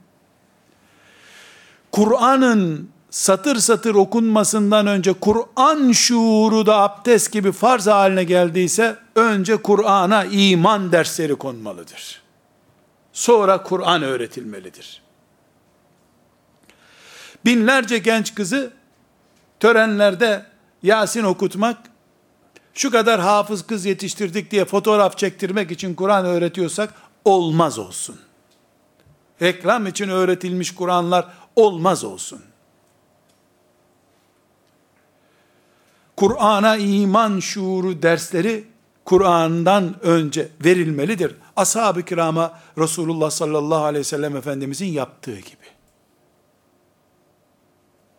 [1.93, 10.25] Kur'an'ın satır satır okunmasından önce Kur'an şuuru da abdest gibi farz haline geldiyse, önce Kur'an'a
[10.25, 12.30] iman dersleri konmalıdır.
[13.21, 15.03] Sonra Kur'an öğretilmelidir.
[17.45, 18.73] Binlerce genç kızı
[19.61, 20.47] törenlerde
[20.83, 21.79] Yasin okutmak,
[22.75, 26.95] şu kadar hafız kız yetiştirdik diye fotoğraf çektirmek için Kur'an öğretiyorsak
[27.25, 28.21] olmaz olsun.
[29.43, 32.43] Reklam için öğretilmiş Kur'anlar olmaz olsun.
[36.17, 38.65] Kur'an'a iman şuuru dersleri
[39.05, 41.37] Kur'an'dan önce verilmelidir.
[41.57, 45.67] Ashab-ı kirama Resulullah sallallahu aleyhi ve sellem Efendimizin yaptığı gibi.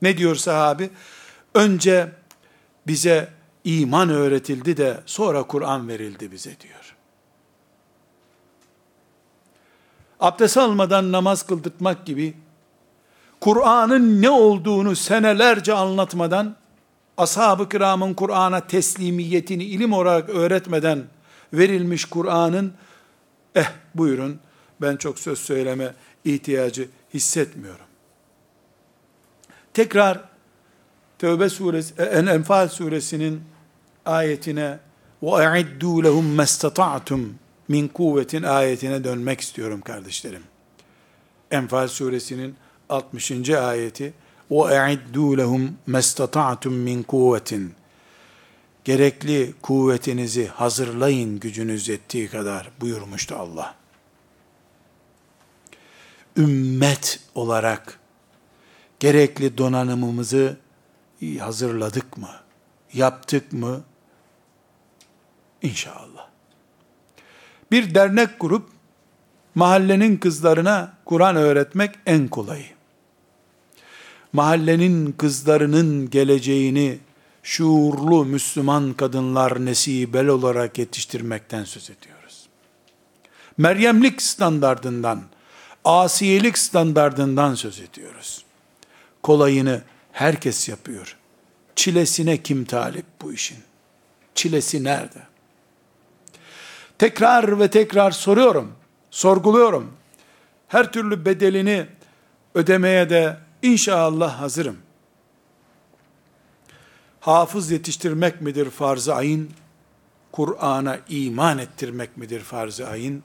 [0.01, 0.89] Ne diyor sahabi?
[1.55, 2.11] Önce
[2.87, 3.29] bize
[3.63, 6.95] iman öğretildi de sonra Kur'an verildi bize diyor.
[10.19, 12.33] Abdest almadan namaz kıldırtmak gibi
[13.39, 16.55] Kur'an'ın ne olduğunu senelerce anlatmadan
[17.16, 21.04] ashab-ı kiramın Kur'an'a teslimiyetini ilim olarak öğretmeden
[21.52, 22.72] verilmiş Kur'an'ın
[23.54, 24.40] eh buyurun
[24.80, 27.86] ben çok söz söyleme ihtiyacı hissetmiyorum.
[29.74, 30.20] Tekrar
[31.18, 33.42] Tevbe suresi, e, Enfal suresinin
[34.06, 34.78] ayetine
[35.22, 37.28] وَاَعِدُّوا لَهُمْ مَسْتَطَعْتُمْ
[37.68, 40.42] min kuvvetin ayetine dönmek istiyorum kardeşlerim.
[41.50, 42.56] Enfal suresinin
[42.88, 43.50] 60.
[43.50, 44.12] ayeti
[44.50, 47.74] وَاَعِدُّوا لَهُمْ مَسْتَطَعْتُمْ min kuvvetin
[48.86, 53.74] gerekli kuvvetinizi hazırlayın gücünüz yettiği kadar buyurmuştu Allah.
[56.36, 57.98] Ümmet olarak
[59.00, 60.56] gerekli donanımımızı
[61.38, 62.30] hazırladık mı?
[62.92, 63.84] Yaptık mı?
[65.62, 66.28] İnşallah.
[67.70, 68.68] Bir dernek kurup
[69.54, 72.66] mahallenin kızlarına Kur'an öğretmek en kolayı.
[74.33, 76.99] Mahallenin kızlarının geleceğini
[77.43, 82.47] şuurlu Müslüman kadınlar nesibel olarak yetiştirmekten söz ediyoruz.
[83.57, 85.21] Meryemlik standardından,
[85.85, 88.45] asiyelik standardından söz ediyoruz.
[89.23, 91.17] Kolayını herkes yapıyor.
[91.75, 93.57] Çilesine kim talip bu işin?
[94.35, 95.19] Çilesi nerede?
[96.97, 98.73] Tekrar ve tekrar soruyorum,
[99.11, 99.93] sorguluyorum.
[100.67, 101.85] Her türlü bedelini
[102.55, 104.77] ödemeye de inşallah hazırım.
[107.19, 109.49] Hafız yetiştirmek midir farz-ı ayın?
[110.31, 113.23] Kur'an'a iman ettirmek midir farz-ı ayın?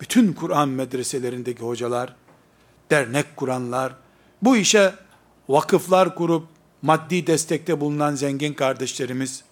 [0.00, 2.16] Bütün Kur'an medreselerindeki hocalar,
[2.90, 3.94] dernek kuranlar,
[4.42, 4.94] bu işe
[5.48, 6.48] vakıflar kurup
[6.82, 9.44] maddi destekte bulunan zengin kardeşlerimiz,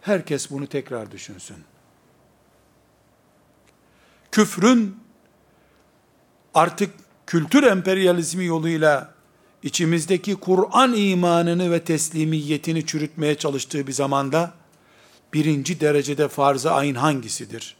[0.00, 1.56] herkes bunu tekrar düşünsün.
[4.30, 4.96] Küfrün
[6.54, 6.90] artık
[7.26, 9.14] kültür emperyalizmi yoluyla
[9.62, 14.52] içimizdeki Kur'an imanını ve teslimiyetini çürütmeye çalıştığı bir zamanda,
[15.34, 17.76] birinci derecede farz-ı ayın hangisidir?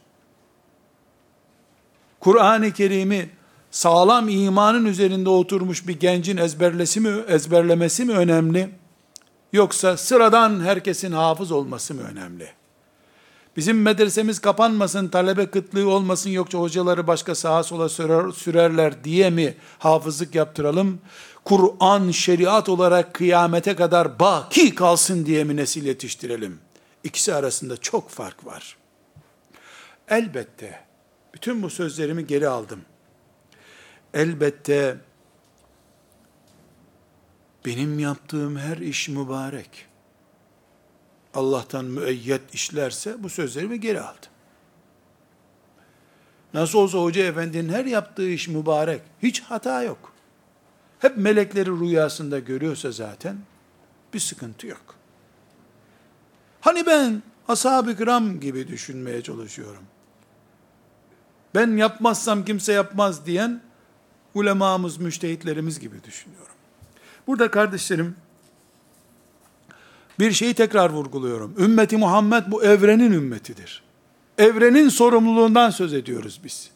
[2.19, 3.29] Kur'an-ı Kerim'i
[3.71, 8.69] sağlam imanın üzerinde oturmuş bir gencin ezberlesi mi, ezberlemesi mi önemli?
[9.53, 12.49] Yoksa sıradan herkesin hafız olması mı önemli?
[13.57, 19.55] Bizim medresemiz kapanmasın, talebe kıtlığı olmasın, yoksa hocaları başka sağa sola sürer, sürerler diye mi
[19.79, 21.01] hafızlık yaptıralım?
[21.45, 26.59] Kur'an şeriat olarak kıyamete kadar baki kalsın diye mi nesil yetiştirelim?
[27.03, 28.77] İkisi arasında çok fark var.
[30.07, 30.79] Elbette,
[31.33, 32.81] bütün bu sözlerimi geri aldım
[34.13, 34.97] elbette
[37.65, 39.85] benim yaptığım her iş mübarek.
[41.33, 44.31] Allah'tan müeyyet işlerse bu sözlerimi geri aldım.
[46.53, 49.01] Nasıl olsa hoca efendinin her yaptığı iş mübarek.
[49.23, 50.13] Hiç hata yok.
[50.99, 53.37] Hep melekleri rüyasında görüyorsa zaten
[54.13, 54.95] bir sıkıntı yok.
[56.61, 59.83] Hani ben ashab-ı kiram gibi düşünmeye çalışıyorum.
[61.55, 63.61] Ben yapmazsam kimse yapmaz diyen
[64.33, 66.53] ulemamız, müştehitlerimiz gibi düşünüyorum.
[67.27, 68.15] Burada kardeşlerim,
[70.19, 71.55] bir şeyi tekrar vurguluyorum.
[71.57, 73.83] Ümmeti Muhammed bu evrenin ümmetidir.
[74.37, 76.69] Evrenin sorumluluğundan söz ediyoruz biz.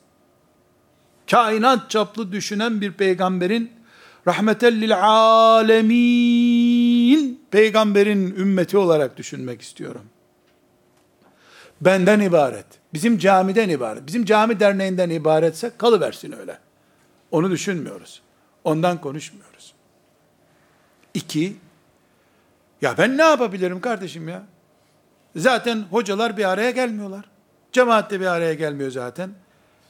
[1.32, 3.72] Kainat çaplı düşünen bir peygamberin
[4.28, 6.48] rahmetellil alemin
[7.52, 10.04] peygamberin ümmeti olarak düşünmek istiyorum.
[11.82, 12.66] Benden ibaret.
[12.94, 14.08] Bizim camiden ibaret.
[14.08, 16.58] Bizim cami derneğinden ibaretse kalıversin öyle.
[17.32, 18.22] Onu düşünmüyoruz.
[18.64, 19.74] Ondan konuşmuyoruz.
[21.14, 21.56] İki,
[22.82, 24.44] ya ben ne yapabilirim kardeşim ya?
[25.36, 27.26] Zaten hocalar bir araya gelmiyorlar.
[27.72, 29.32] Cemaat de bir araya gelmiyor zaten.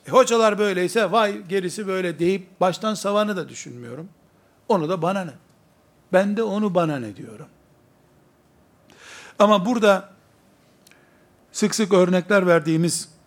[0.08, 4.10] E, hocalar böyleyse vay gerisi böyle deyip baştan savanı da düşünmüyorum.
[4.70, 5.34] Onu da bana ne?
[6.14, 7.48] Ben de onu bana ne diyorum.
[9.40, 10.10] Ama burada
[11.52, 13.18] sık sık örnekler verdiğimiz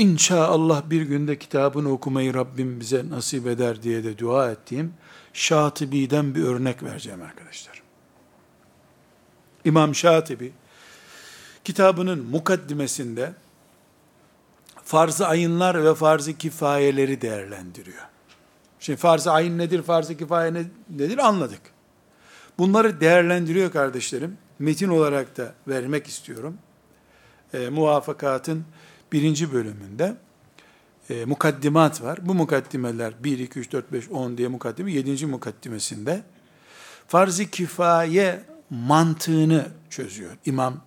[0.00, 4.94] İnşallah bir günde kitabını okumayı Rabbim bize nasip eder diye de dua ettiğim
[5.32, 7.79] Şatibi'den bir örnek vereceğim arkadaşlar.
[9.64, 10.52] İmam Şatibi
[11.64, 13.32] kitabının mukaddimesinde
[14.84, 18.02] farz-ı ayınlar ve farz-ı kifayeleri değerlendiriyor.
[18.80, 20.54] Şimdi farz-ı ayın nedir, farz-ı kifaye
[20.90, 21.60] nedir anladık.
[22.58, 24.38] Bunları değerlendiriyor kardeşlerim.
[24.58, 26.58] metin olarak da vermek istiyorum.
[27.54, 28.64] E, muvafakatın
[29.12, 30.16] birinci bölümünde
[31.10, 32.18] e, mukaddimat var.
[32.22, 35.26] Bu mukaddimeler 1, 2, 3, 4, 5, 10 diye mukaddime, 7.
[35.26, 36.22] mukaddimesinde
[37.08, 40.36] farz-ı kifaye mantığını çözüyor.
[40.46, 40.80] İmam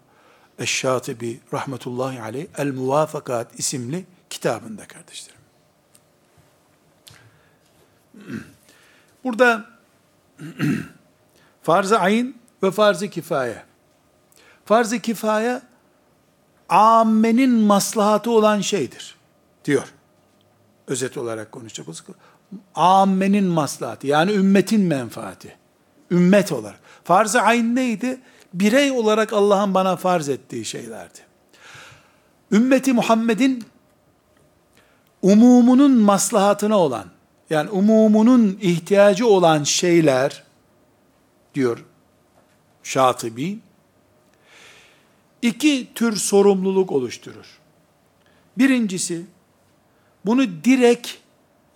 [0.59, 5.41] Eşşatibi rahmetullahi aleyh El Muvafakat isimli kitabında kardeşlerim.
[9.23, 9.65] Burada
[11.61, 13.63] farz-ı ayn ve farz-ı kifaye.
[14.65, 15.61] Farz-ı kifaye
[16.69, 19.15] ammenin maslahatı olan şeydir
[19.65, 19.93] diyor.
[20.87, 22.07] Özet olarak konuşacak olursak.
[22.75, 25.55] Ammenin maslahatı yani ümmetin menfaati.
[26.11, 26.79] Ümmet olarak.
[27.03, 28.21] Farz-ı ayn neydi?
[28.53, 31.19] Birey olarak Allah'ın bana farz ettiği şeylerdi.
[32.51, 33.63] Ümmeti Muhammed'in
[35.21, 37.05] umumunun maslahatına olan,
[37.49, 40.43] yani umumunun ihtiyacı olan şeyler,
[41.55, 41.85] diyor
[42.83, 43.59] Şatibi,
[45.41, 47.59] iki tür sorumluluk oluşturur.
[48.57, 49.25] Birincisi,
[50.25, 51.09] bunu direkt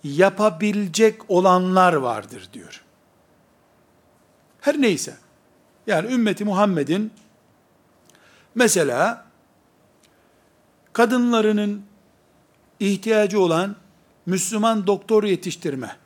[0.04, 2.84] yapabilecek olanlar vardır diyor.
[4.60, 5.16] Her neyse,
[5.86, 7.12] yani ümmeti Muhammed'in
[8.54, 9.26] mesela
[10.92, 11.82] kadınlarının
[12.80, 13.76] ihtiyacı olan
[14.26, 15.96] Müslüman doktor yetiştirme.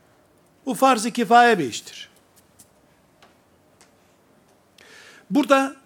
[0.67, 2.09] Bu farz-ı kifaye bir iştir.
[5.31, 5.77] Burada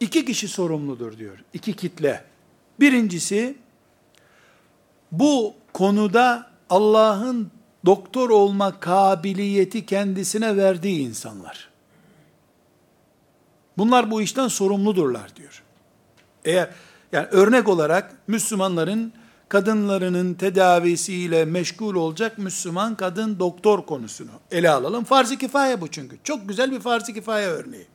[0.00, 1.38] iki kişi sorumludur diyor.
[1.52, 2.24] İki kitle.
[2.80, 3.56] Birincisi
[5.12, 7.50] bu konuda Allah'ın
[7.86, 11.67] doktor olma kabiliyeti kendisine verdiği insanlar.
[13.78, 15.62] Bunlar bu işten sorumludurlar diyor.
[16.44, 16.70] Eğer
[17.12, 19.12] yani örnek olarak Müslümanların
[19.48, 25.04] kadınlarının tedavisiyle meşgul olacak Müslüman kadın doktor konusunu ele alalım.
[25.04, 26.18] Farz-ı kifaye bu çünkü.
[26.24, 27.86] Çok güzel bir farz-ı kifaye örneği.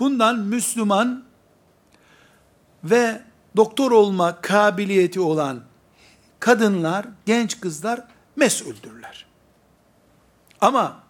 [0.00, 1.24] Bundan Müslüman
[2.84, 3.22] ve
[3.56, 5.60] doktor olma kabiliyeti olan
[6.40, 8.04] kadınlar, genç kızlar
[8.36, 9.26] mesuldürler.
[10.60, 11.02] Ama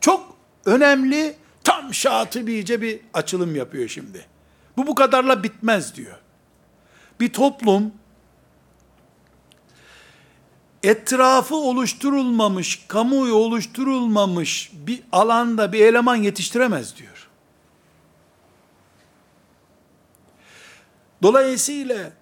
[0.00, 4.26] çok önemli tam şatibice bir açılım yapıyor şimdi.
[4.76, 6.18] Bu bu kadarla bitmez diyor.
[7.20, 7.92] Bir toplum
[10.82, 17.28] etrafı oluşturulmamış, kamuoyu oluşturulmamış bir alanda bir eleman yetiştiremez diyor.
[21.22, 22.12] Dolayısıyla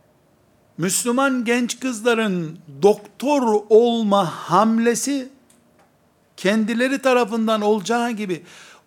[0.78, 5.28] Müslüman genç kızların doktor olma hamlesi
[6.36, 8.42] kendileri tarafından olacağı gibi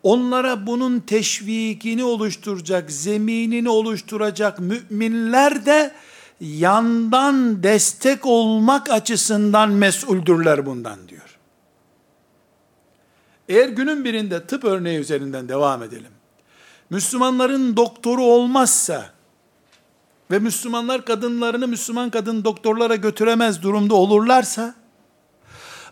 [0.06, 5.92] onlara bunun teşvikini oluşturacak, zeminini oluşturacak müminler de
[6.40, 11.40] yandan destek olmak açısından mesuldürler bundan diyor.
[13.50, 16.12] Eğer günün birinde tıp örneği üzerinden devam edelim.
[16.90, 19.10] Müslümanların doktoru olmazsa
[20.32, 24.76] ve Müslümanlar kadınlarını Müslüman kadın doktorlara götüremez durumda olurlarsa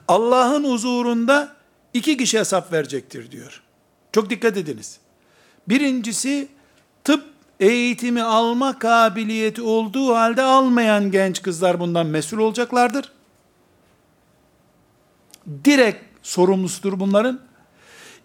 [0.08, 1.56] Allah'ın huzurunda
[1.94, 3.64] iki kişi hesap verecektir diyor.
[4.14, 5.00] Çok dikkat ediniz.
[5.70, 6.48] Birincisi
[7.04, 7.24] tıp
[7.60, 13.12] eğitimi alma kabiliyeti olduğu halde almayan genç kızlar bundan mesul olacaklardır.
[15.66, 17.40] Direkt sorumlusudur bunların.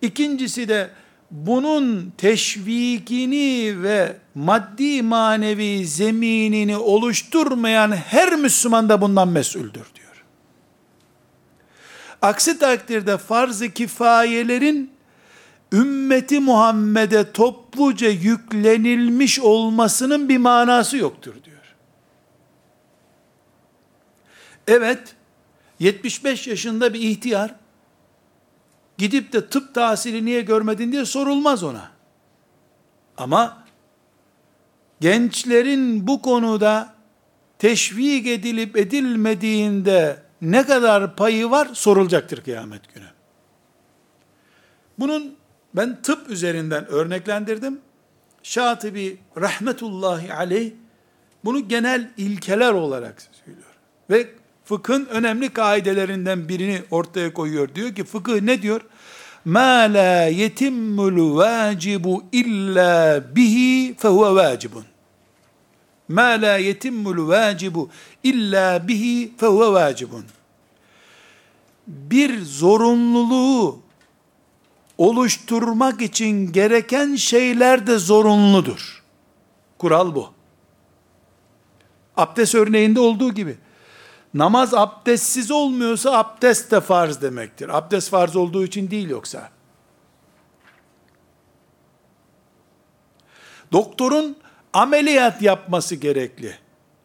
[0.02, 0.90] İkincisi de
[1.30, 10.24] bunun teşvikini ve maddi manevi zeminini oluşturmayan her Müslüman da bundan mesuldür diyor.
[12.22, 14.97] Aksi takdirde farz-ı kifayelerin
[15.72, 21.74] ümmeti Muhammed'e topluca yüklenilmiş olmasının bir manası yoktur diyor.
[24.66, 25.14] Evet,
[25.78, 27.54] 75 yaşında bir ihtiyar,
[28.98, 31.90] gidip de tıp tahsili niye görmedin diye sorulmaz ona.
[33.16, 33.64] Ama,
[35.00, 36.94] gençlerin bu konuda
[37.58, 43.06] teşvik edilip edilmediğinde ne kadar payı var sorulacaktır kıyamet günü.
[44.98, 45.36] Bunun
[45.74, 47.80] ben tıp üzerinden örneklendirdim.
[48.42, 50.72] Şatibi rahmetullahi aleyh
[51.44, 53.66] bunu genel ilkeler olarak söylüyor.
[54.10, 54.28] Ve
[54.64, 57.74] fıkhın önemli kaidelerinden birini ortaya koyuyor.
[57.74, 58.80] Diyor ki fıkıh ne diyor?
[59.44, 64.84] Ma la yetimmul vacibu illa bihi fehuve vacibun.
[66.08, 67.90] Ma la yetimmul vacibu
[68.22, 70.24] illa bihi fehuve vacibun.
[71.86, 73.87] Bir zorunluluğu
[74.98, 79.02] oluşturmak için gereken şeyler de zorunludur.
[79.78, 80.32] Kural bu.
[82.16, 83.58] Abdest örneğinde olduğu gibi.
[84.34, 87.68] Namaz abdestsiz olmuyorsa abdest de farz demektir.
[87.78, 89.50] Abdest farz olduğu için değil yoksa.
[93.72, 94.36] Doktorun
[94.72, 96.54] ameliyat yapması gerekli.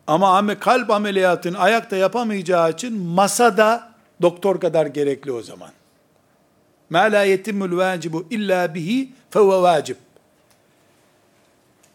[0.08, 5.70] Ama kalp ameliyatını ayakta yapamayacağı için masada doktor kadar gerekli o zaman.
[6.94, 9.96] Ma la yetimul vacibu illa bihi fehuve vacib.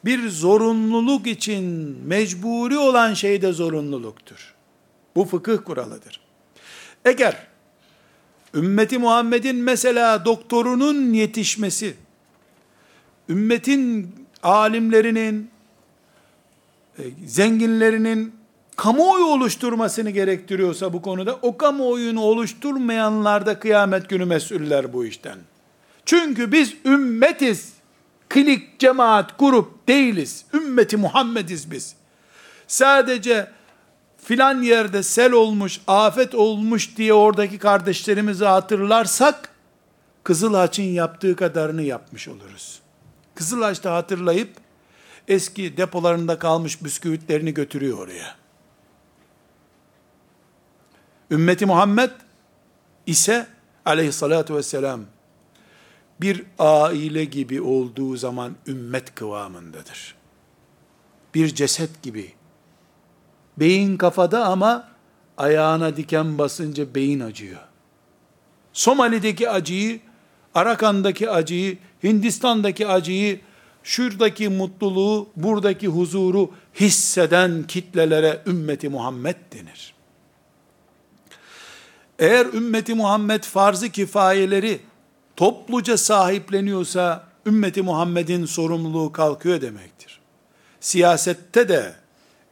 [0.04, 1.64] Bir zorunluluk için
[2.06, 4.54] mecburi olan şey de zorunluluktur.
[5.16, 6.20] Bu fıkıh kuralıdır.
[7.04, 7.46] Eğer
[8.54, 11.94] ümmeti Muhammed'in mesela doktorunun yetişmesi,
[13.28, 15.50] ümmetin alimlerinin,
[16.98, 18.34] e, zenginlerinin
[18.78, 25.38] kamuoyu oluşturmasını gerektiriyorsa bu konuda, o kamuoyunu oluşturmayanlar da kıyamet günü mesuller bu işten.
[26.04, 27.72] Çünkü biz ümmetiz.
[28.28, 30.44] Klik, cemaat, grup değiliz.
[30.54, 31.94] Ümmeti Muhammediz biz.
[32.66, 33.50] Sadece
[34.24, 39.54] filan yerde sel olmuş, afet olmuş diye oradaki kardeşlerimizi hatırlarsak,
[40.24, 42.80] Kızıl Haç'ın yaptığı kadarını yapmış oluruz.
[43.34, 44.50] Kızıl Haç'ta hatırlayıp,
[45.28, 48.47] eski depolarında kalmış bisküvitlerini götürüyor oraya.
[51.30, 52.10] Ümmeti Muhammed
[53.06, 53.46] ise
[53.84, 55.00] aleyhissalatu vesselam
[56.20, 60.14] bir aile gibi olduğu zaman ümmet kıvamındadır.
[61.34, 62.32] Bir ceset gibi.
[63.56, 64.88] Beyin kafada ama
[65.36, 67.60] ayağına diken basınca beyin acıyor.
[68.72, 70.00] Somali'deki acıyı,
[70.54, 73.40] Arakan'daki acıyı, Hindistan'daki acıyı,
[73.82, 76.50] şuradaki mutluluğu, buradaki huzuru
[76.80, 79.97] hisseden kitlelere ümmeti Muhammed denir.
[82.18, 84.80] Eğer ümmeti Muhammed farzı kifayeleri
[85.36, 90.20] topluca sahipleniyorsa ümmeti Muhammed'in sorumluluğu kalkıyor demektir.
[90.80, 91.94] Siyasette de,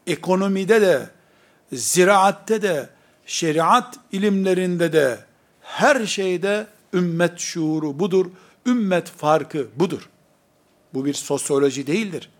[0.07, 1.11] ekonomide de,
[1.73, 2.89] ziraatte de,
[3.27, 5.19] şeriat ilimlerinde de,
[5.61, 8.27] her şeyde ümmet şuuru budur.
[8.67, 10.09] Ümmet farkı budur.
[10.95, 12.31] Bu bir sosyoloji değildir.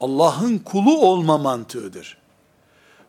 [0.00, 2.18] Allah'ın kulu olma mantığıdır.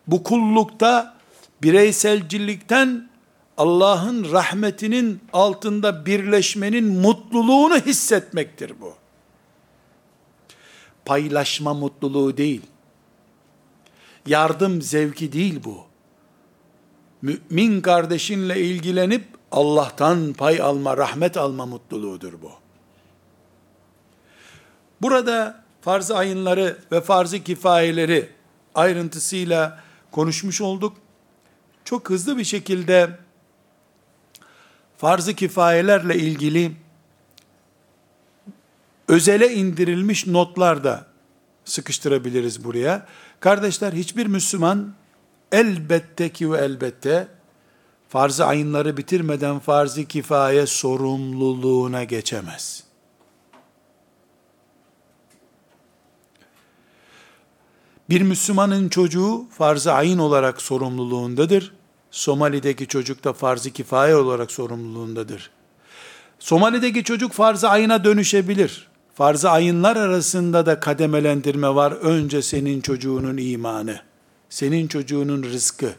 [0.07, 1.16] Bu kullukta
[1.63, 3.09] bireyselcilikten
[3.57, 8.93] Allah'ın rahmetinin altında birleşmenin mutluluğunu hissetmektir bu.
[11.05, 12.61] Paylaşma mutluluğu değil.
[14.25, 15.77] Yardım zevki değil bu.
[17.21, 22.51] Mümin kardeşinle ilgilenip Allah'tan pay alma, rahmet alma mutluluğudur bu.
[25.01, 28.29] Burada farz ayınları ve farz-ı kifayeleri
[28.75, 30.97] ayrıntısıyla konuşmuş olduk.
[31.87, 33.17] Çok hızlı bir şekilde
[34.97, 36.71] farz-ı kifayelerle ilgili
[39.07, 41.07] özele indirilmiş notlar da
[41.65, 43.07] sıkıştırabiliriz buraya.
[43.39, 44.93] Kardeşler hiçbir Müslüman
[45.51, 47.27] elbette ki ve elbette
[48.09, 52.83] farz-ı ayınları bitirmeden farz-ı kifaye sorumluluğuna geçemez.
[58.09, 61.76] Bir Müslümanın çocuğu farz-ı ayın olarak sorumluluğundadır.
[62.17, 65.51] Somali'deki çocuk da farz-ı kifaye olarak sorumluluğundadır.
[66.39, 68.87] Somali'deki çocuk farz-ı ayına dönüşebilir.
[69.15, 71.91] Farz-ı ayınlar arasında da kademelendirme var.
[71.91, 74.01] Önce senin çocuğunun imanı,
[74.49, 75.89] senin çocuğunun rızkı,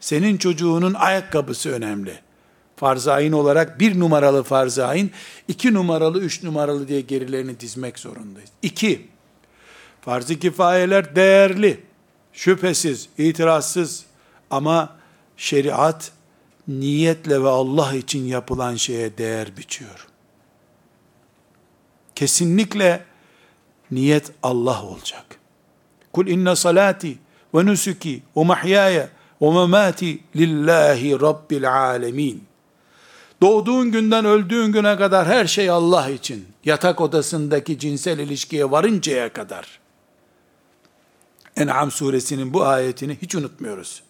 [0.00, 2.20] senin çocuğunun ayakkabısı önemli.
[2.76, 5.10] Farz-ı ayın olarak bir numaralı farz-ı ayın,
[5.48, 8.50] iki numaralı, üç numaralı diye gerilerini dizmek zorundayız.
[8.62, 9.08] İki,
[10.00, 11.80] farz-ı kifayeler değerli,
[12.32, 14.04] şüphesiz, itirazsız
[14.50, 14.96] ama
[15.36, 16.12] şeriat
[16.68, 20.06] niyetle ve Allah için yapılan şeye değer biçiyor.
[22.14, 23.04] Kesinlikle
[23.90, 25.24] niyet Allah olacak.
[26.12, 27.18] Kul inne salati
[27.54, 29.08] ve nusuki ve mahyaya
[29.42, 32.44] ve memati lillahi rabbil alemin.
[33.40, 36.46] Doğduğun günden öldüğün güne kadar her şey Allah için.
[36.64, 39.80] Yatak odasındaki cinsel ilişkiye varıncaya kadar.
[41.56, 44.02] En'am suresinin bu ayetini hiç unutmuyoruz.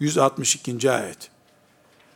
[0.00, 0.90] 162.
[0.90, 1.30] ayet.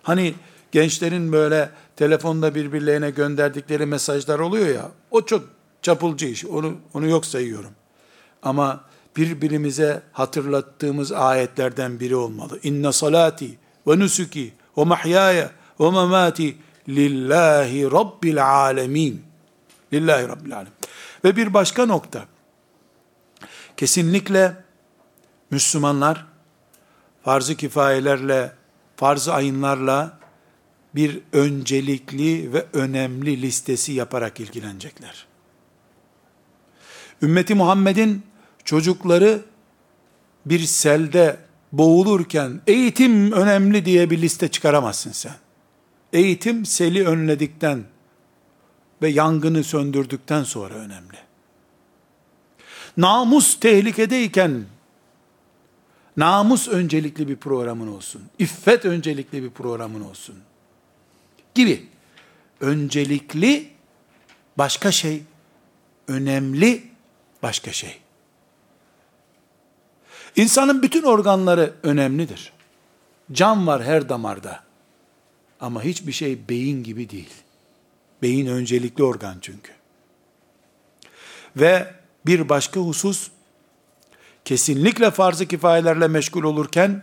[0.02, 0.34] Hani
[0.72, 5.48] gençlerin böyle telefonda birbirlerine gönderdikleri mesajlar oluyor ya, o çok
[5.82, 7.70] çapulcu iş, onu, onu yok sayıyorum.
[8.42, 8.84] Ama
[9.16, 12.58] birbirimize hatırlattığımız ayetlerden biri olmalı.
[12.62, 16.56] İnne salati ve nusuki ve mahyaya ve memati
[16.88, 19.22] lillahi rabbil alemin.
[19.92, 20.72] Lillahi rabbil alemin.
[21.24, 22.24] Ve bir başka nokta.
[23.76, 24.56] Kesinlikle
[25.50, 26.26] Müslümanlar
[27.24, 28.52] farz-ı kifayelerle,
[28.96, 30.18] farz-ı ayınlarla
[30.94, 35.26] bir öncelikli ve önemli listesi yaparak ilgilenecekler.
[37.22, 38.22] Ümmeti Muhammed'in
[38.64, 39.42] çocukları
[40.46, 41.36] bir selde
[41.72, 45.34] boğulurken eğitim önemli diye bir liste çıkaramazsın sen.
[46.12, 47.84] Eğitim seli önledikten
[49.02, 51.16] ve yangını söndürdükten sonra önemli.
[52.96, 54.64] Namus tehlikedeyken
[56.16, 58.22] namus öncelikli bir programın olsun.
[58.38, 60.36] İffet öncelikli bir programın olsun.
[61.54, 61.86] Gibi.
[62.60, 63.68] Öncelikli
[64.58, 65.22] başka şey,
[66.08, 66.82] önemli
[67.42, 67.98] başka şey.
[70.36, 72.52] İnsanın bütün organları önemlidir.
[73.32, 74.64] Can var her damarda.
[75.60, 77.34] Ama hiçbir şey beyin gibi değil.
[78.22, 79.72] Beyin öncelikli organ çünkü.
[81.56, 81.94] Ve
[82.26, 83.30] bir başka husus,
[84.44, 87.02] kesinlikle farz-ı kifayelerle meşgul olurken,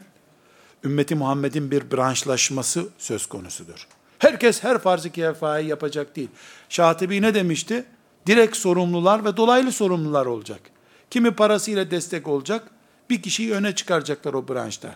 [0.83, 3.87] ümmeti Muhammed'in bir branşlaşması söz konusudur.
[4.19, 6.29] Herkes her farz-ı kifayeyi yapacak değil.
[6.69, 7.85] Şatibi ne demişti?
[8.27, 10.61] Direkt sorumlular ve dolaylı sorumlular olacak.
[11.09, 12.71] Kimi parasıyla destek olacak,
[13.09, 14.95] bir kişiyi öne çıkaracaklar o branşta.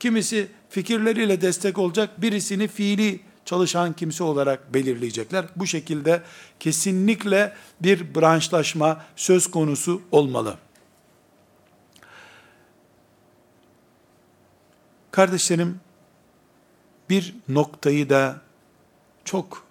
[0.00, 5.44] Kimisi fikirleriyle destek olacak, birisini fiili çalışan kimse olarak belirleyecekler.
[5.56, 6.22] Bu şekilde
[6.60, 10.56] kesinlikle bir branşlaşma söz konusu olmalı.
[15.14, 15.80] Kardeşlerim,
[17.10, 18.40] bir noktayı da
[19.24, 19.66] çok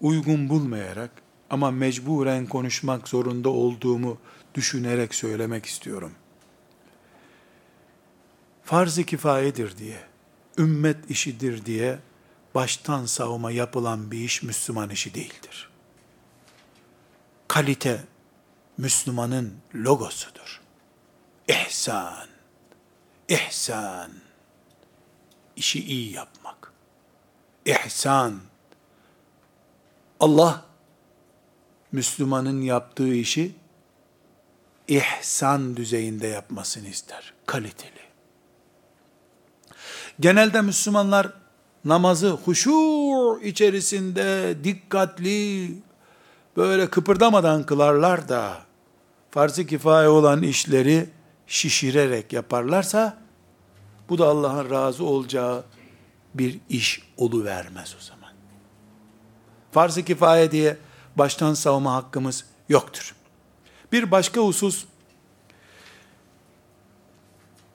[0.00, 1.10] uygun bulmayarak
[1.50, 4.18] ama mecburen konuşmak zorunda olduğumu
[4.54, 6.12] düşünerek söylemek istiyorum.
[8.64, 10.00] Farz-ı kifayedir diye,
[10.58, 11.98] ümmet işidir diye
[12.54, 15.70] baştan savma yapılan bir iş Müslüman işi değildir.
[17.48, 18.04] Kalite
[18.78, 20.60] Müslümanın logosudur.
[21.48, 22.28] İhsan,
[23.28, 24.10] ihsan,
[25.60, 26.72] işi iyi yapmak.
[27.66, 28.40] İhsan,
[30.20, 30.64] Allah
[31.92, 33.54] Müslümanın yaptığı işi
[34.88, 37.32] ihsan düzeyinde yapmasını ister.
[37.46, 38.00] Kaliteli.
[40.20, 41.32] Genelde Müslümanlar
[41.84, 45.74] namazı huşu içerisinde dikkatli
[46.56, 48.58] böyle kıpırdamadan kılarlar da
[49.30, 51.08] farz-ı kifaye olan işleri
[51.46, 53.29] şişirerek yaparlarsa
[54.10, 55.64] bu da Allah'ın razı olacağı
[56.34, 58.32] bir iş vermez o zaman.
[59.72, 60.76] Farz-ı kifaye diye
[61.16, 63.14] baştan savma hakkımız yoktur.
[63.92, 64.84] Bir başka husus,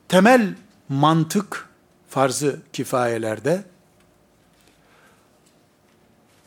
[0.07, 0.55] temel
[0.89, 1.69] mantık
[2.09, 3.63] farzı kifayelerde,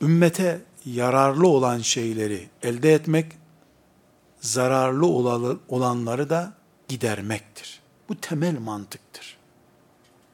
[0.03, 3.33] ümmete yararlı olan şeyleri elde etmek,
[4.41, 5.07] zararlı
[5.69, 6.53] olanları da
[6.89, 7.81] gidermektir.
[8.09, 9.38] Bu temel mantıktır.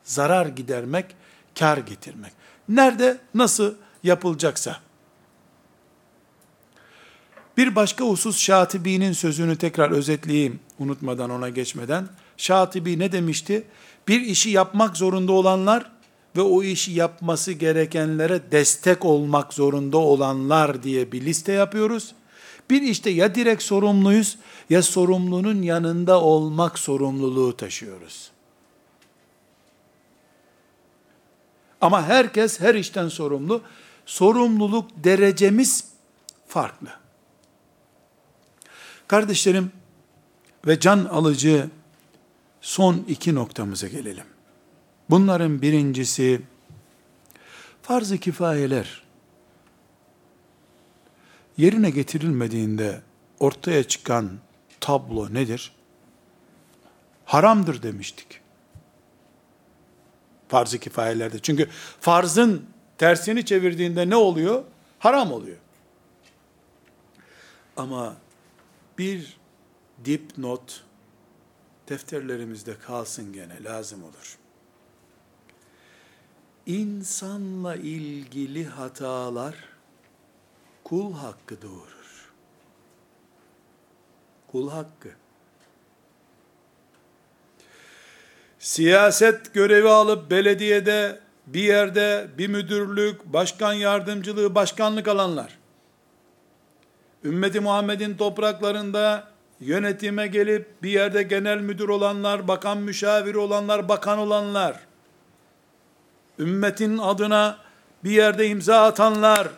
[0.05, 1.07] Zarar gidermek,
[1.59, 2.33] kar getirmek.
[2.69, 4.81] Nerede, nasıl yapılacaksa,
[7.57, 12.09] bir başka husus Şatibi'nin sözünü tekrar özetleyeyim unutmadan ona geçmeden.
[12.37, 13.65] Şatibi ne demişti?
[14.09, 15.93] Bir işi yapmak zorunda olanlar
[16.37, 22.15] ve o işi yapması gerekenlere destek olmak zorunda olanlar diye bir liste yapıyoruz.
[22.71, 24.39] Bir işte ya direkt sorumluyuz
[24.71, 28.34] ya sorumlunun yanında olmak sorumluluğu taşıyoruz.
[31.85, 33.63] Ama herkes her işten sorumlu.
[34.07, 35.85] Sorumluluk derecemiz
[36.49, 36.89] farklı.
[39.09, 39.73] Kardeşlerim
[40.67, 41.69] ve can alıcı
[42.61, 44.25] son iki noktamıza gelelim.
[45.11, 46.41] Bunların birincisi
[47.83, 49.03] farz-ı kifayeler
[51.57, 53.03] yerine getirilmediğinde
[53.41, 54.31] ortaya çıkan
[54.81, 55.73] tablo nedir?
[57.25, 58.44] Haramdır demiştik.
[60.49, 61.39] Farz-ı kifayelerde.
[61.39, 61.69] Çünkü
[62.01, 62.67] farzın
[62.99, 64.65] tersini çevirdiğinde ne oluyor?
[64.99, 65.57] Haram oluyor.
[67.77, 68.17] Ama
[68.99, 69.37] bir
[70.05, 70.85] dipnot
[71.89, 74.39] defterlerimizde kalsın gene lazım olur.
[76.67, 79.55] İnsanla ilgili hatalar
[80.85, 82.33] kul hakkı doğurur.
[84.47, 85.11] Kul hakkı.
[88.65, 95.59] Siyaset görevi alıp belediyede bir yerde bir müdürlük, başkan yardımcılığı, başkanlık alanlar.
[97.25, 99.29] Ümmeti Muhammed'in topraklarında
[99.61, 104.81] yönetime gelip bir yerde genel müdür olanlar, bakan müşaviri olanlar, bakan olanlar,
[106.39, 107.59] ümmetin adına
[108.05, 109.49] bir yerde imza atanlar,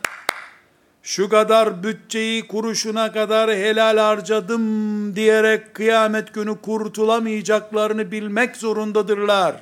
[1.07, 9.57] şu kadar bütçeyi kuruşuna kadar helal harcadım diyerek kıyamet günü kurtulamayacaklarını bilmek zorundadırlar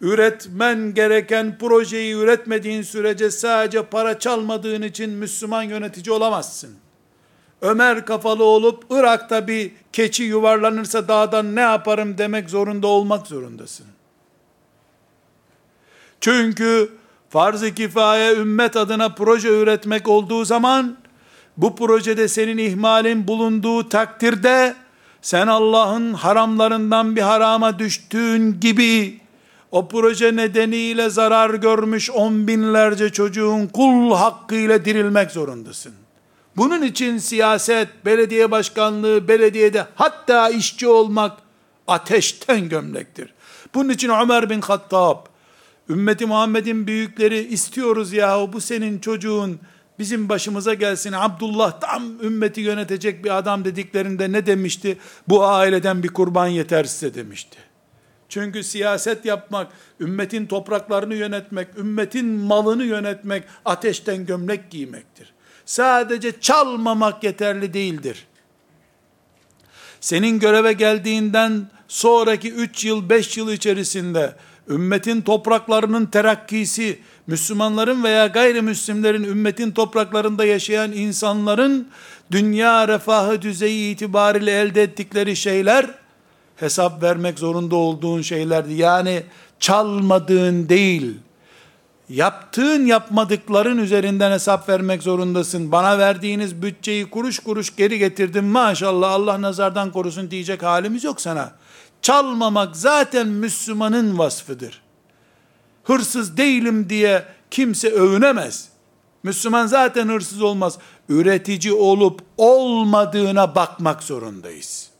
[0.00, 6.70] üretmen gereken projeyi üretmediğin sürece sadece para çalmadığın için Müslüman yönetici olamazsın.
[7.62, 13.86] Ömer kafalı olup Irak'ta bir keçi yuvarlanırsa dağdan ne yaparım demek zorunda olmak zorundasın.
[16.20, 16.97] Çünkü
[17.30, 20.96] farz-ı kifaye ümmet adına proje üretmek olduğu zaman
[21.58, 24.74] Bu projede senin ihmalin bulunduğu takdirde
[25.22, 29.20] sen Allah'ın haramlarından bir harama düştüğün gibi
[29.70, 35.92] o proje nedeniyle zarar görmüş on binlerce çocuğun kul hakkıyla dirilmek zorundasın.
[36.56, 41.38] Bunun için siyaset, belediye başkanlığı, belediyede hatta işçi olmak
[41.86, 43.34] ateşten gömlektir.
[43.74, 45.16] Bunun için Ömer bin Hattab,
[45.88, 49.60] ümmeti Muhammed'in büyükleri istiyoruz yahu bu senin çocuğun
[49.98, 51.12] bizim başımıza gelsin.
[51.12, 54.98] Abdullah tam ümmeti yönetecek bir adam dediklerinde ne demişti?
[55.28, 57.58] Bu aileden bir kurban yeter size demişti.
[58.28, 65.32] Çünkü siyaset yapmak, ümmetin topraklarını yönetmek, ümmetin malını yönetmek ateşten gömlek giymektir.
[65.66, 68.26] Sadece çalmamak yeterli değildir.
[70.00, 74.36] Senin göreve geldiğinden sonraki 3 yıl, 5 yıl içerisinde
[74.70, 81.88] ümmetin topraklarının terakkisi, Müslümanların veya gayrimüslimlerin ümmetin topraklarında yaşayan insanların
[82.30, 85.86] dünya refahı düzeyi itibariyle elde ettikleri şeyler
[86.56, 88.74] hesap vermek zorunda olduğun şeylerdi.
[88.74, 89.22] Yani
[89.60, 91.14] çalmadığın değil,
[92.08, 95.72] yaptığın yapmadıkların üzerinden hesap vermek zorundasın.
[95.72, 101.52] Bana verdiğiniz bütçeyi kuruş kuruş geri getirdim maşallah Allah nazardan korusun diyecek halimiz yok sana.
[102.02, 104.82] Çalmamak zaten Müslümanın vasfıdır.
[105.84, 108.68] Hırsız değilim diye kimse övünemez.
[109.22, 110.78] Müslüman zaten hırsız olmaz.
[111.08, 114.90] Üretici olup olmadığına bakmak zorundayız.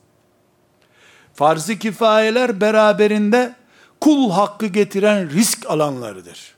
[1.33, 3.55] Farz-ı kifayeler beraberinde
[4.01, 6.55] kul hakkı getiren risk alanlarıdır.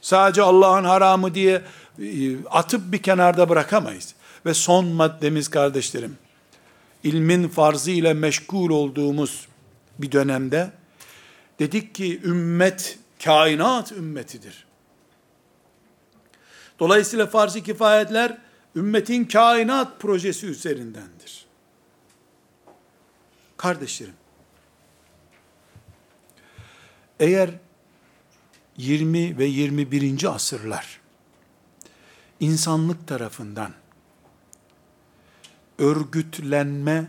[0.00, 1.62] Sadece Allah'ın haramı diye
[1.98, 4.14] e, atıp bir kenarda bırakamayız.
[4.46, 6.18] Ve son maddemiz kardeşlerim,
[7.04, 9.48] ilmin farzı ile meşgul olduğumuz
[9.98, 10.70] bir dönemde
[11.58, 14.66] dedik ki ümmet kainat ümmetidir.
[16.78, 18.38] Dolayısıyla farz-ı kifayetler
[18.76, 21.46] ümmetin kainat projesi üzerindendir.
[23.56, 24.14] Kardeşlerim,
[27.20, 27.50] eğer
[28.76, 30.34] 20 ve 21.
[30.34, 31.00] asırlar
[32.40, 33.72] insanlık tarafından
[35.80, 37.06] örgütlenme,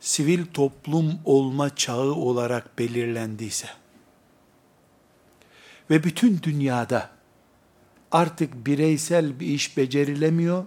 [0.00, 3.68] sivil toplum olma çağı olarak belirlendiyse
[5.90, 7.10] ve bütün dünyada
[8.12, 10.64] artık bireysel bir iş becerilemiyor,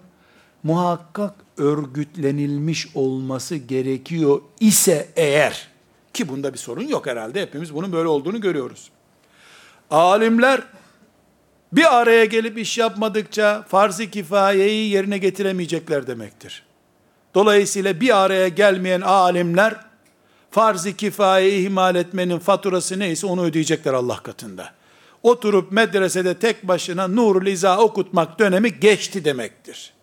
[0.64, 5.68] muhakkak örgütlenilmiş olması gerekiyor ise eğer,
[6.14, 8.90] ki bunda bir sorun yok herhalde, hepimiz bunun böyle olduğunu görüyoruz.
[9.90, 10.62] Alimler
[11.76, 16.64] bir araya gelip iş yapmadıkça farz-ı kifayeyi yerine getiremeyecekler demektir.
[17.36, 19.76] Dolayısıyla bir araya gelmeyen alimler
[20.52, 24.74] farz-ı kifayeyi ihmal etmenin faturası neyse onu ödeyecekler Allah katında.
[25.24, 29.94] Oturup medresede tek başına Nurul İza okutmak dönemi geçti demektir.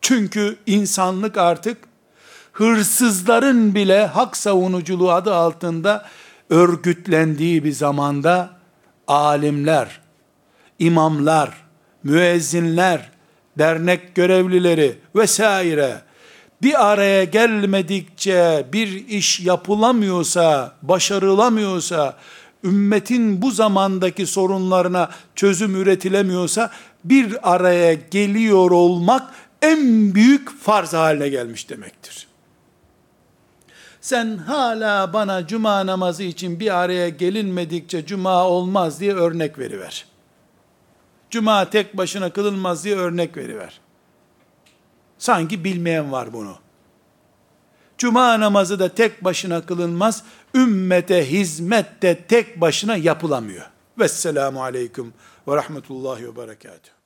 [0.00, 1.78] Çünkü insanlık artık
[2.52, 6.08] hırsızların bile hak savunuculuğu adı altında
[6.50, 8.50] örgütlendiği bir zamanda
[9.06, 10.00] alimler,
[10.78, 11.64] imamlar,
[12.02, 13.10] müezzinler,
[13.58, 16.02] dernek görevlileri vesaire
[16.62, 22.16] bir araya gelmedikçe bir iş yapılamıyorsa, başarılamıyorsa,
[22.64, 26.70] ümmetin bu zamandaki sorunlarına çözüm üretilemiyorsa
[27.04, 32.27] bir araya geliyor olmak en büyük farz haline gelmiş demektir.
[34.08, 40.06] Sen hala bana cuma namazı için bir araya gelinmedikçe cuma olmaz diye örnek veriver.
[41.30, 43.80] Cuma tek başına kılınmaz diye örnek veriver.
[45.18, 46.56] Sanki bilmeyen var bunu.
[47.98, 53.66] Cuma namazı da tek başına kılınmaz, ümmete hizmet de tek başına yapılamıyor.
[53.98, 55.12] Vesselamu aleyküm
[55.48, 56.97] ve rahmetullahi ve berekatuhu.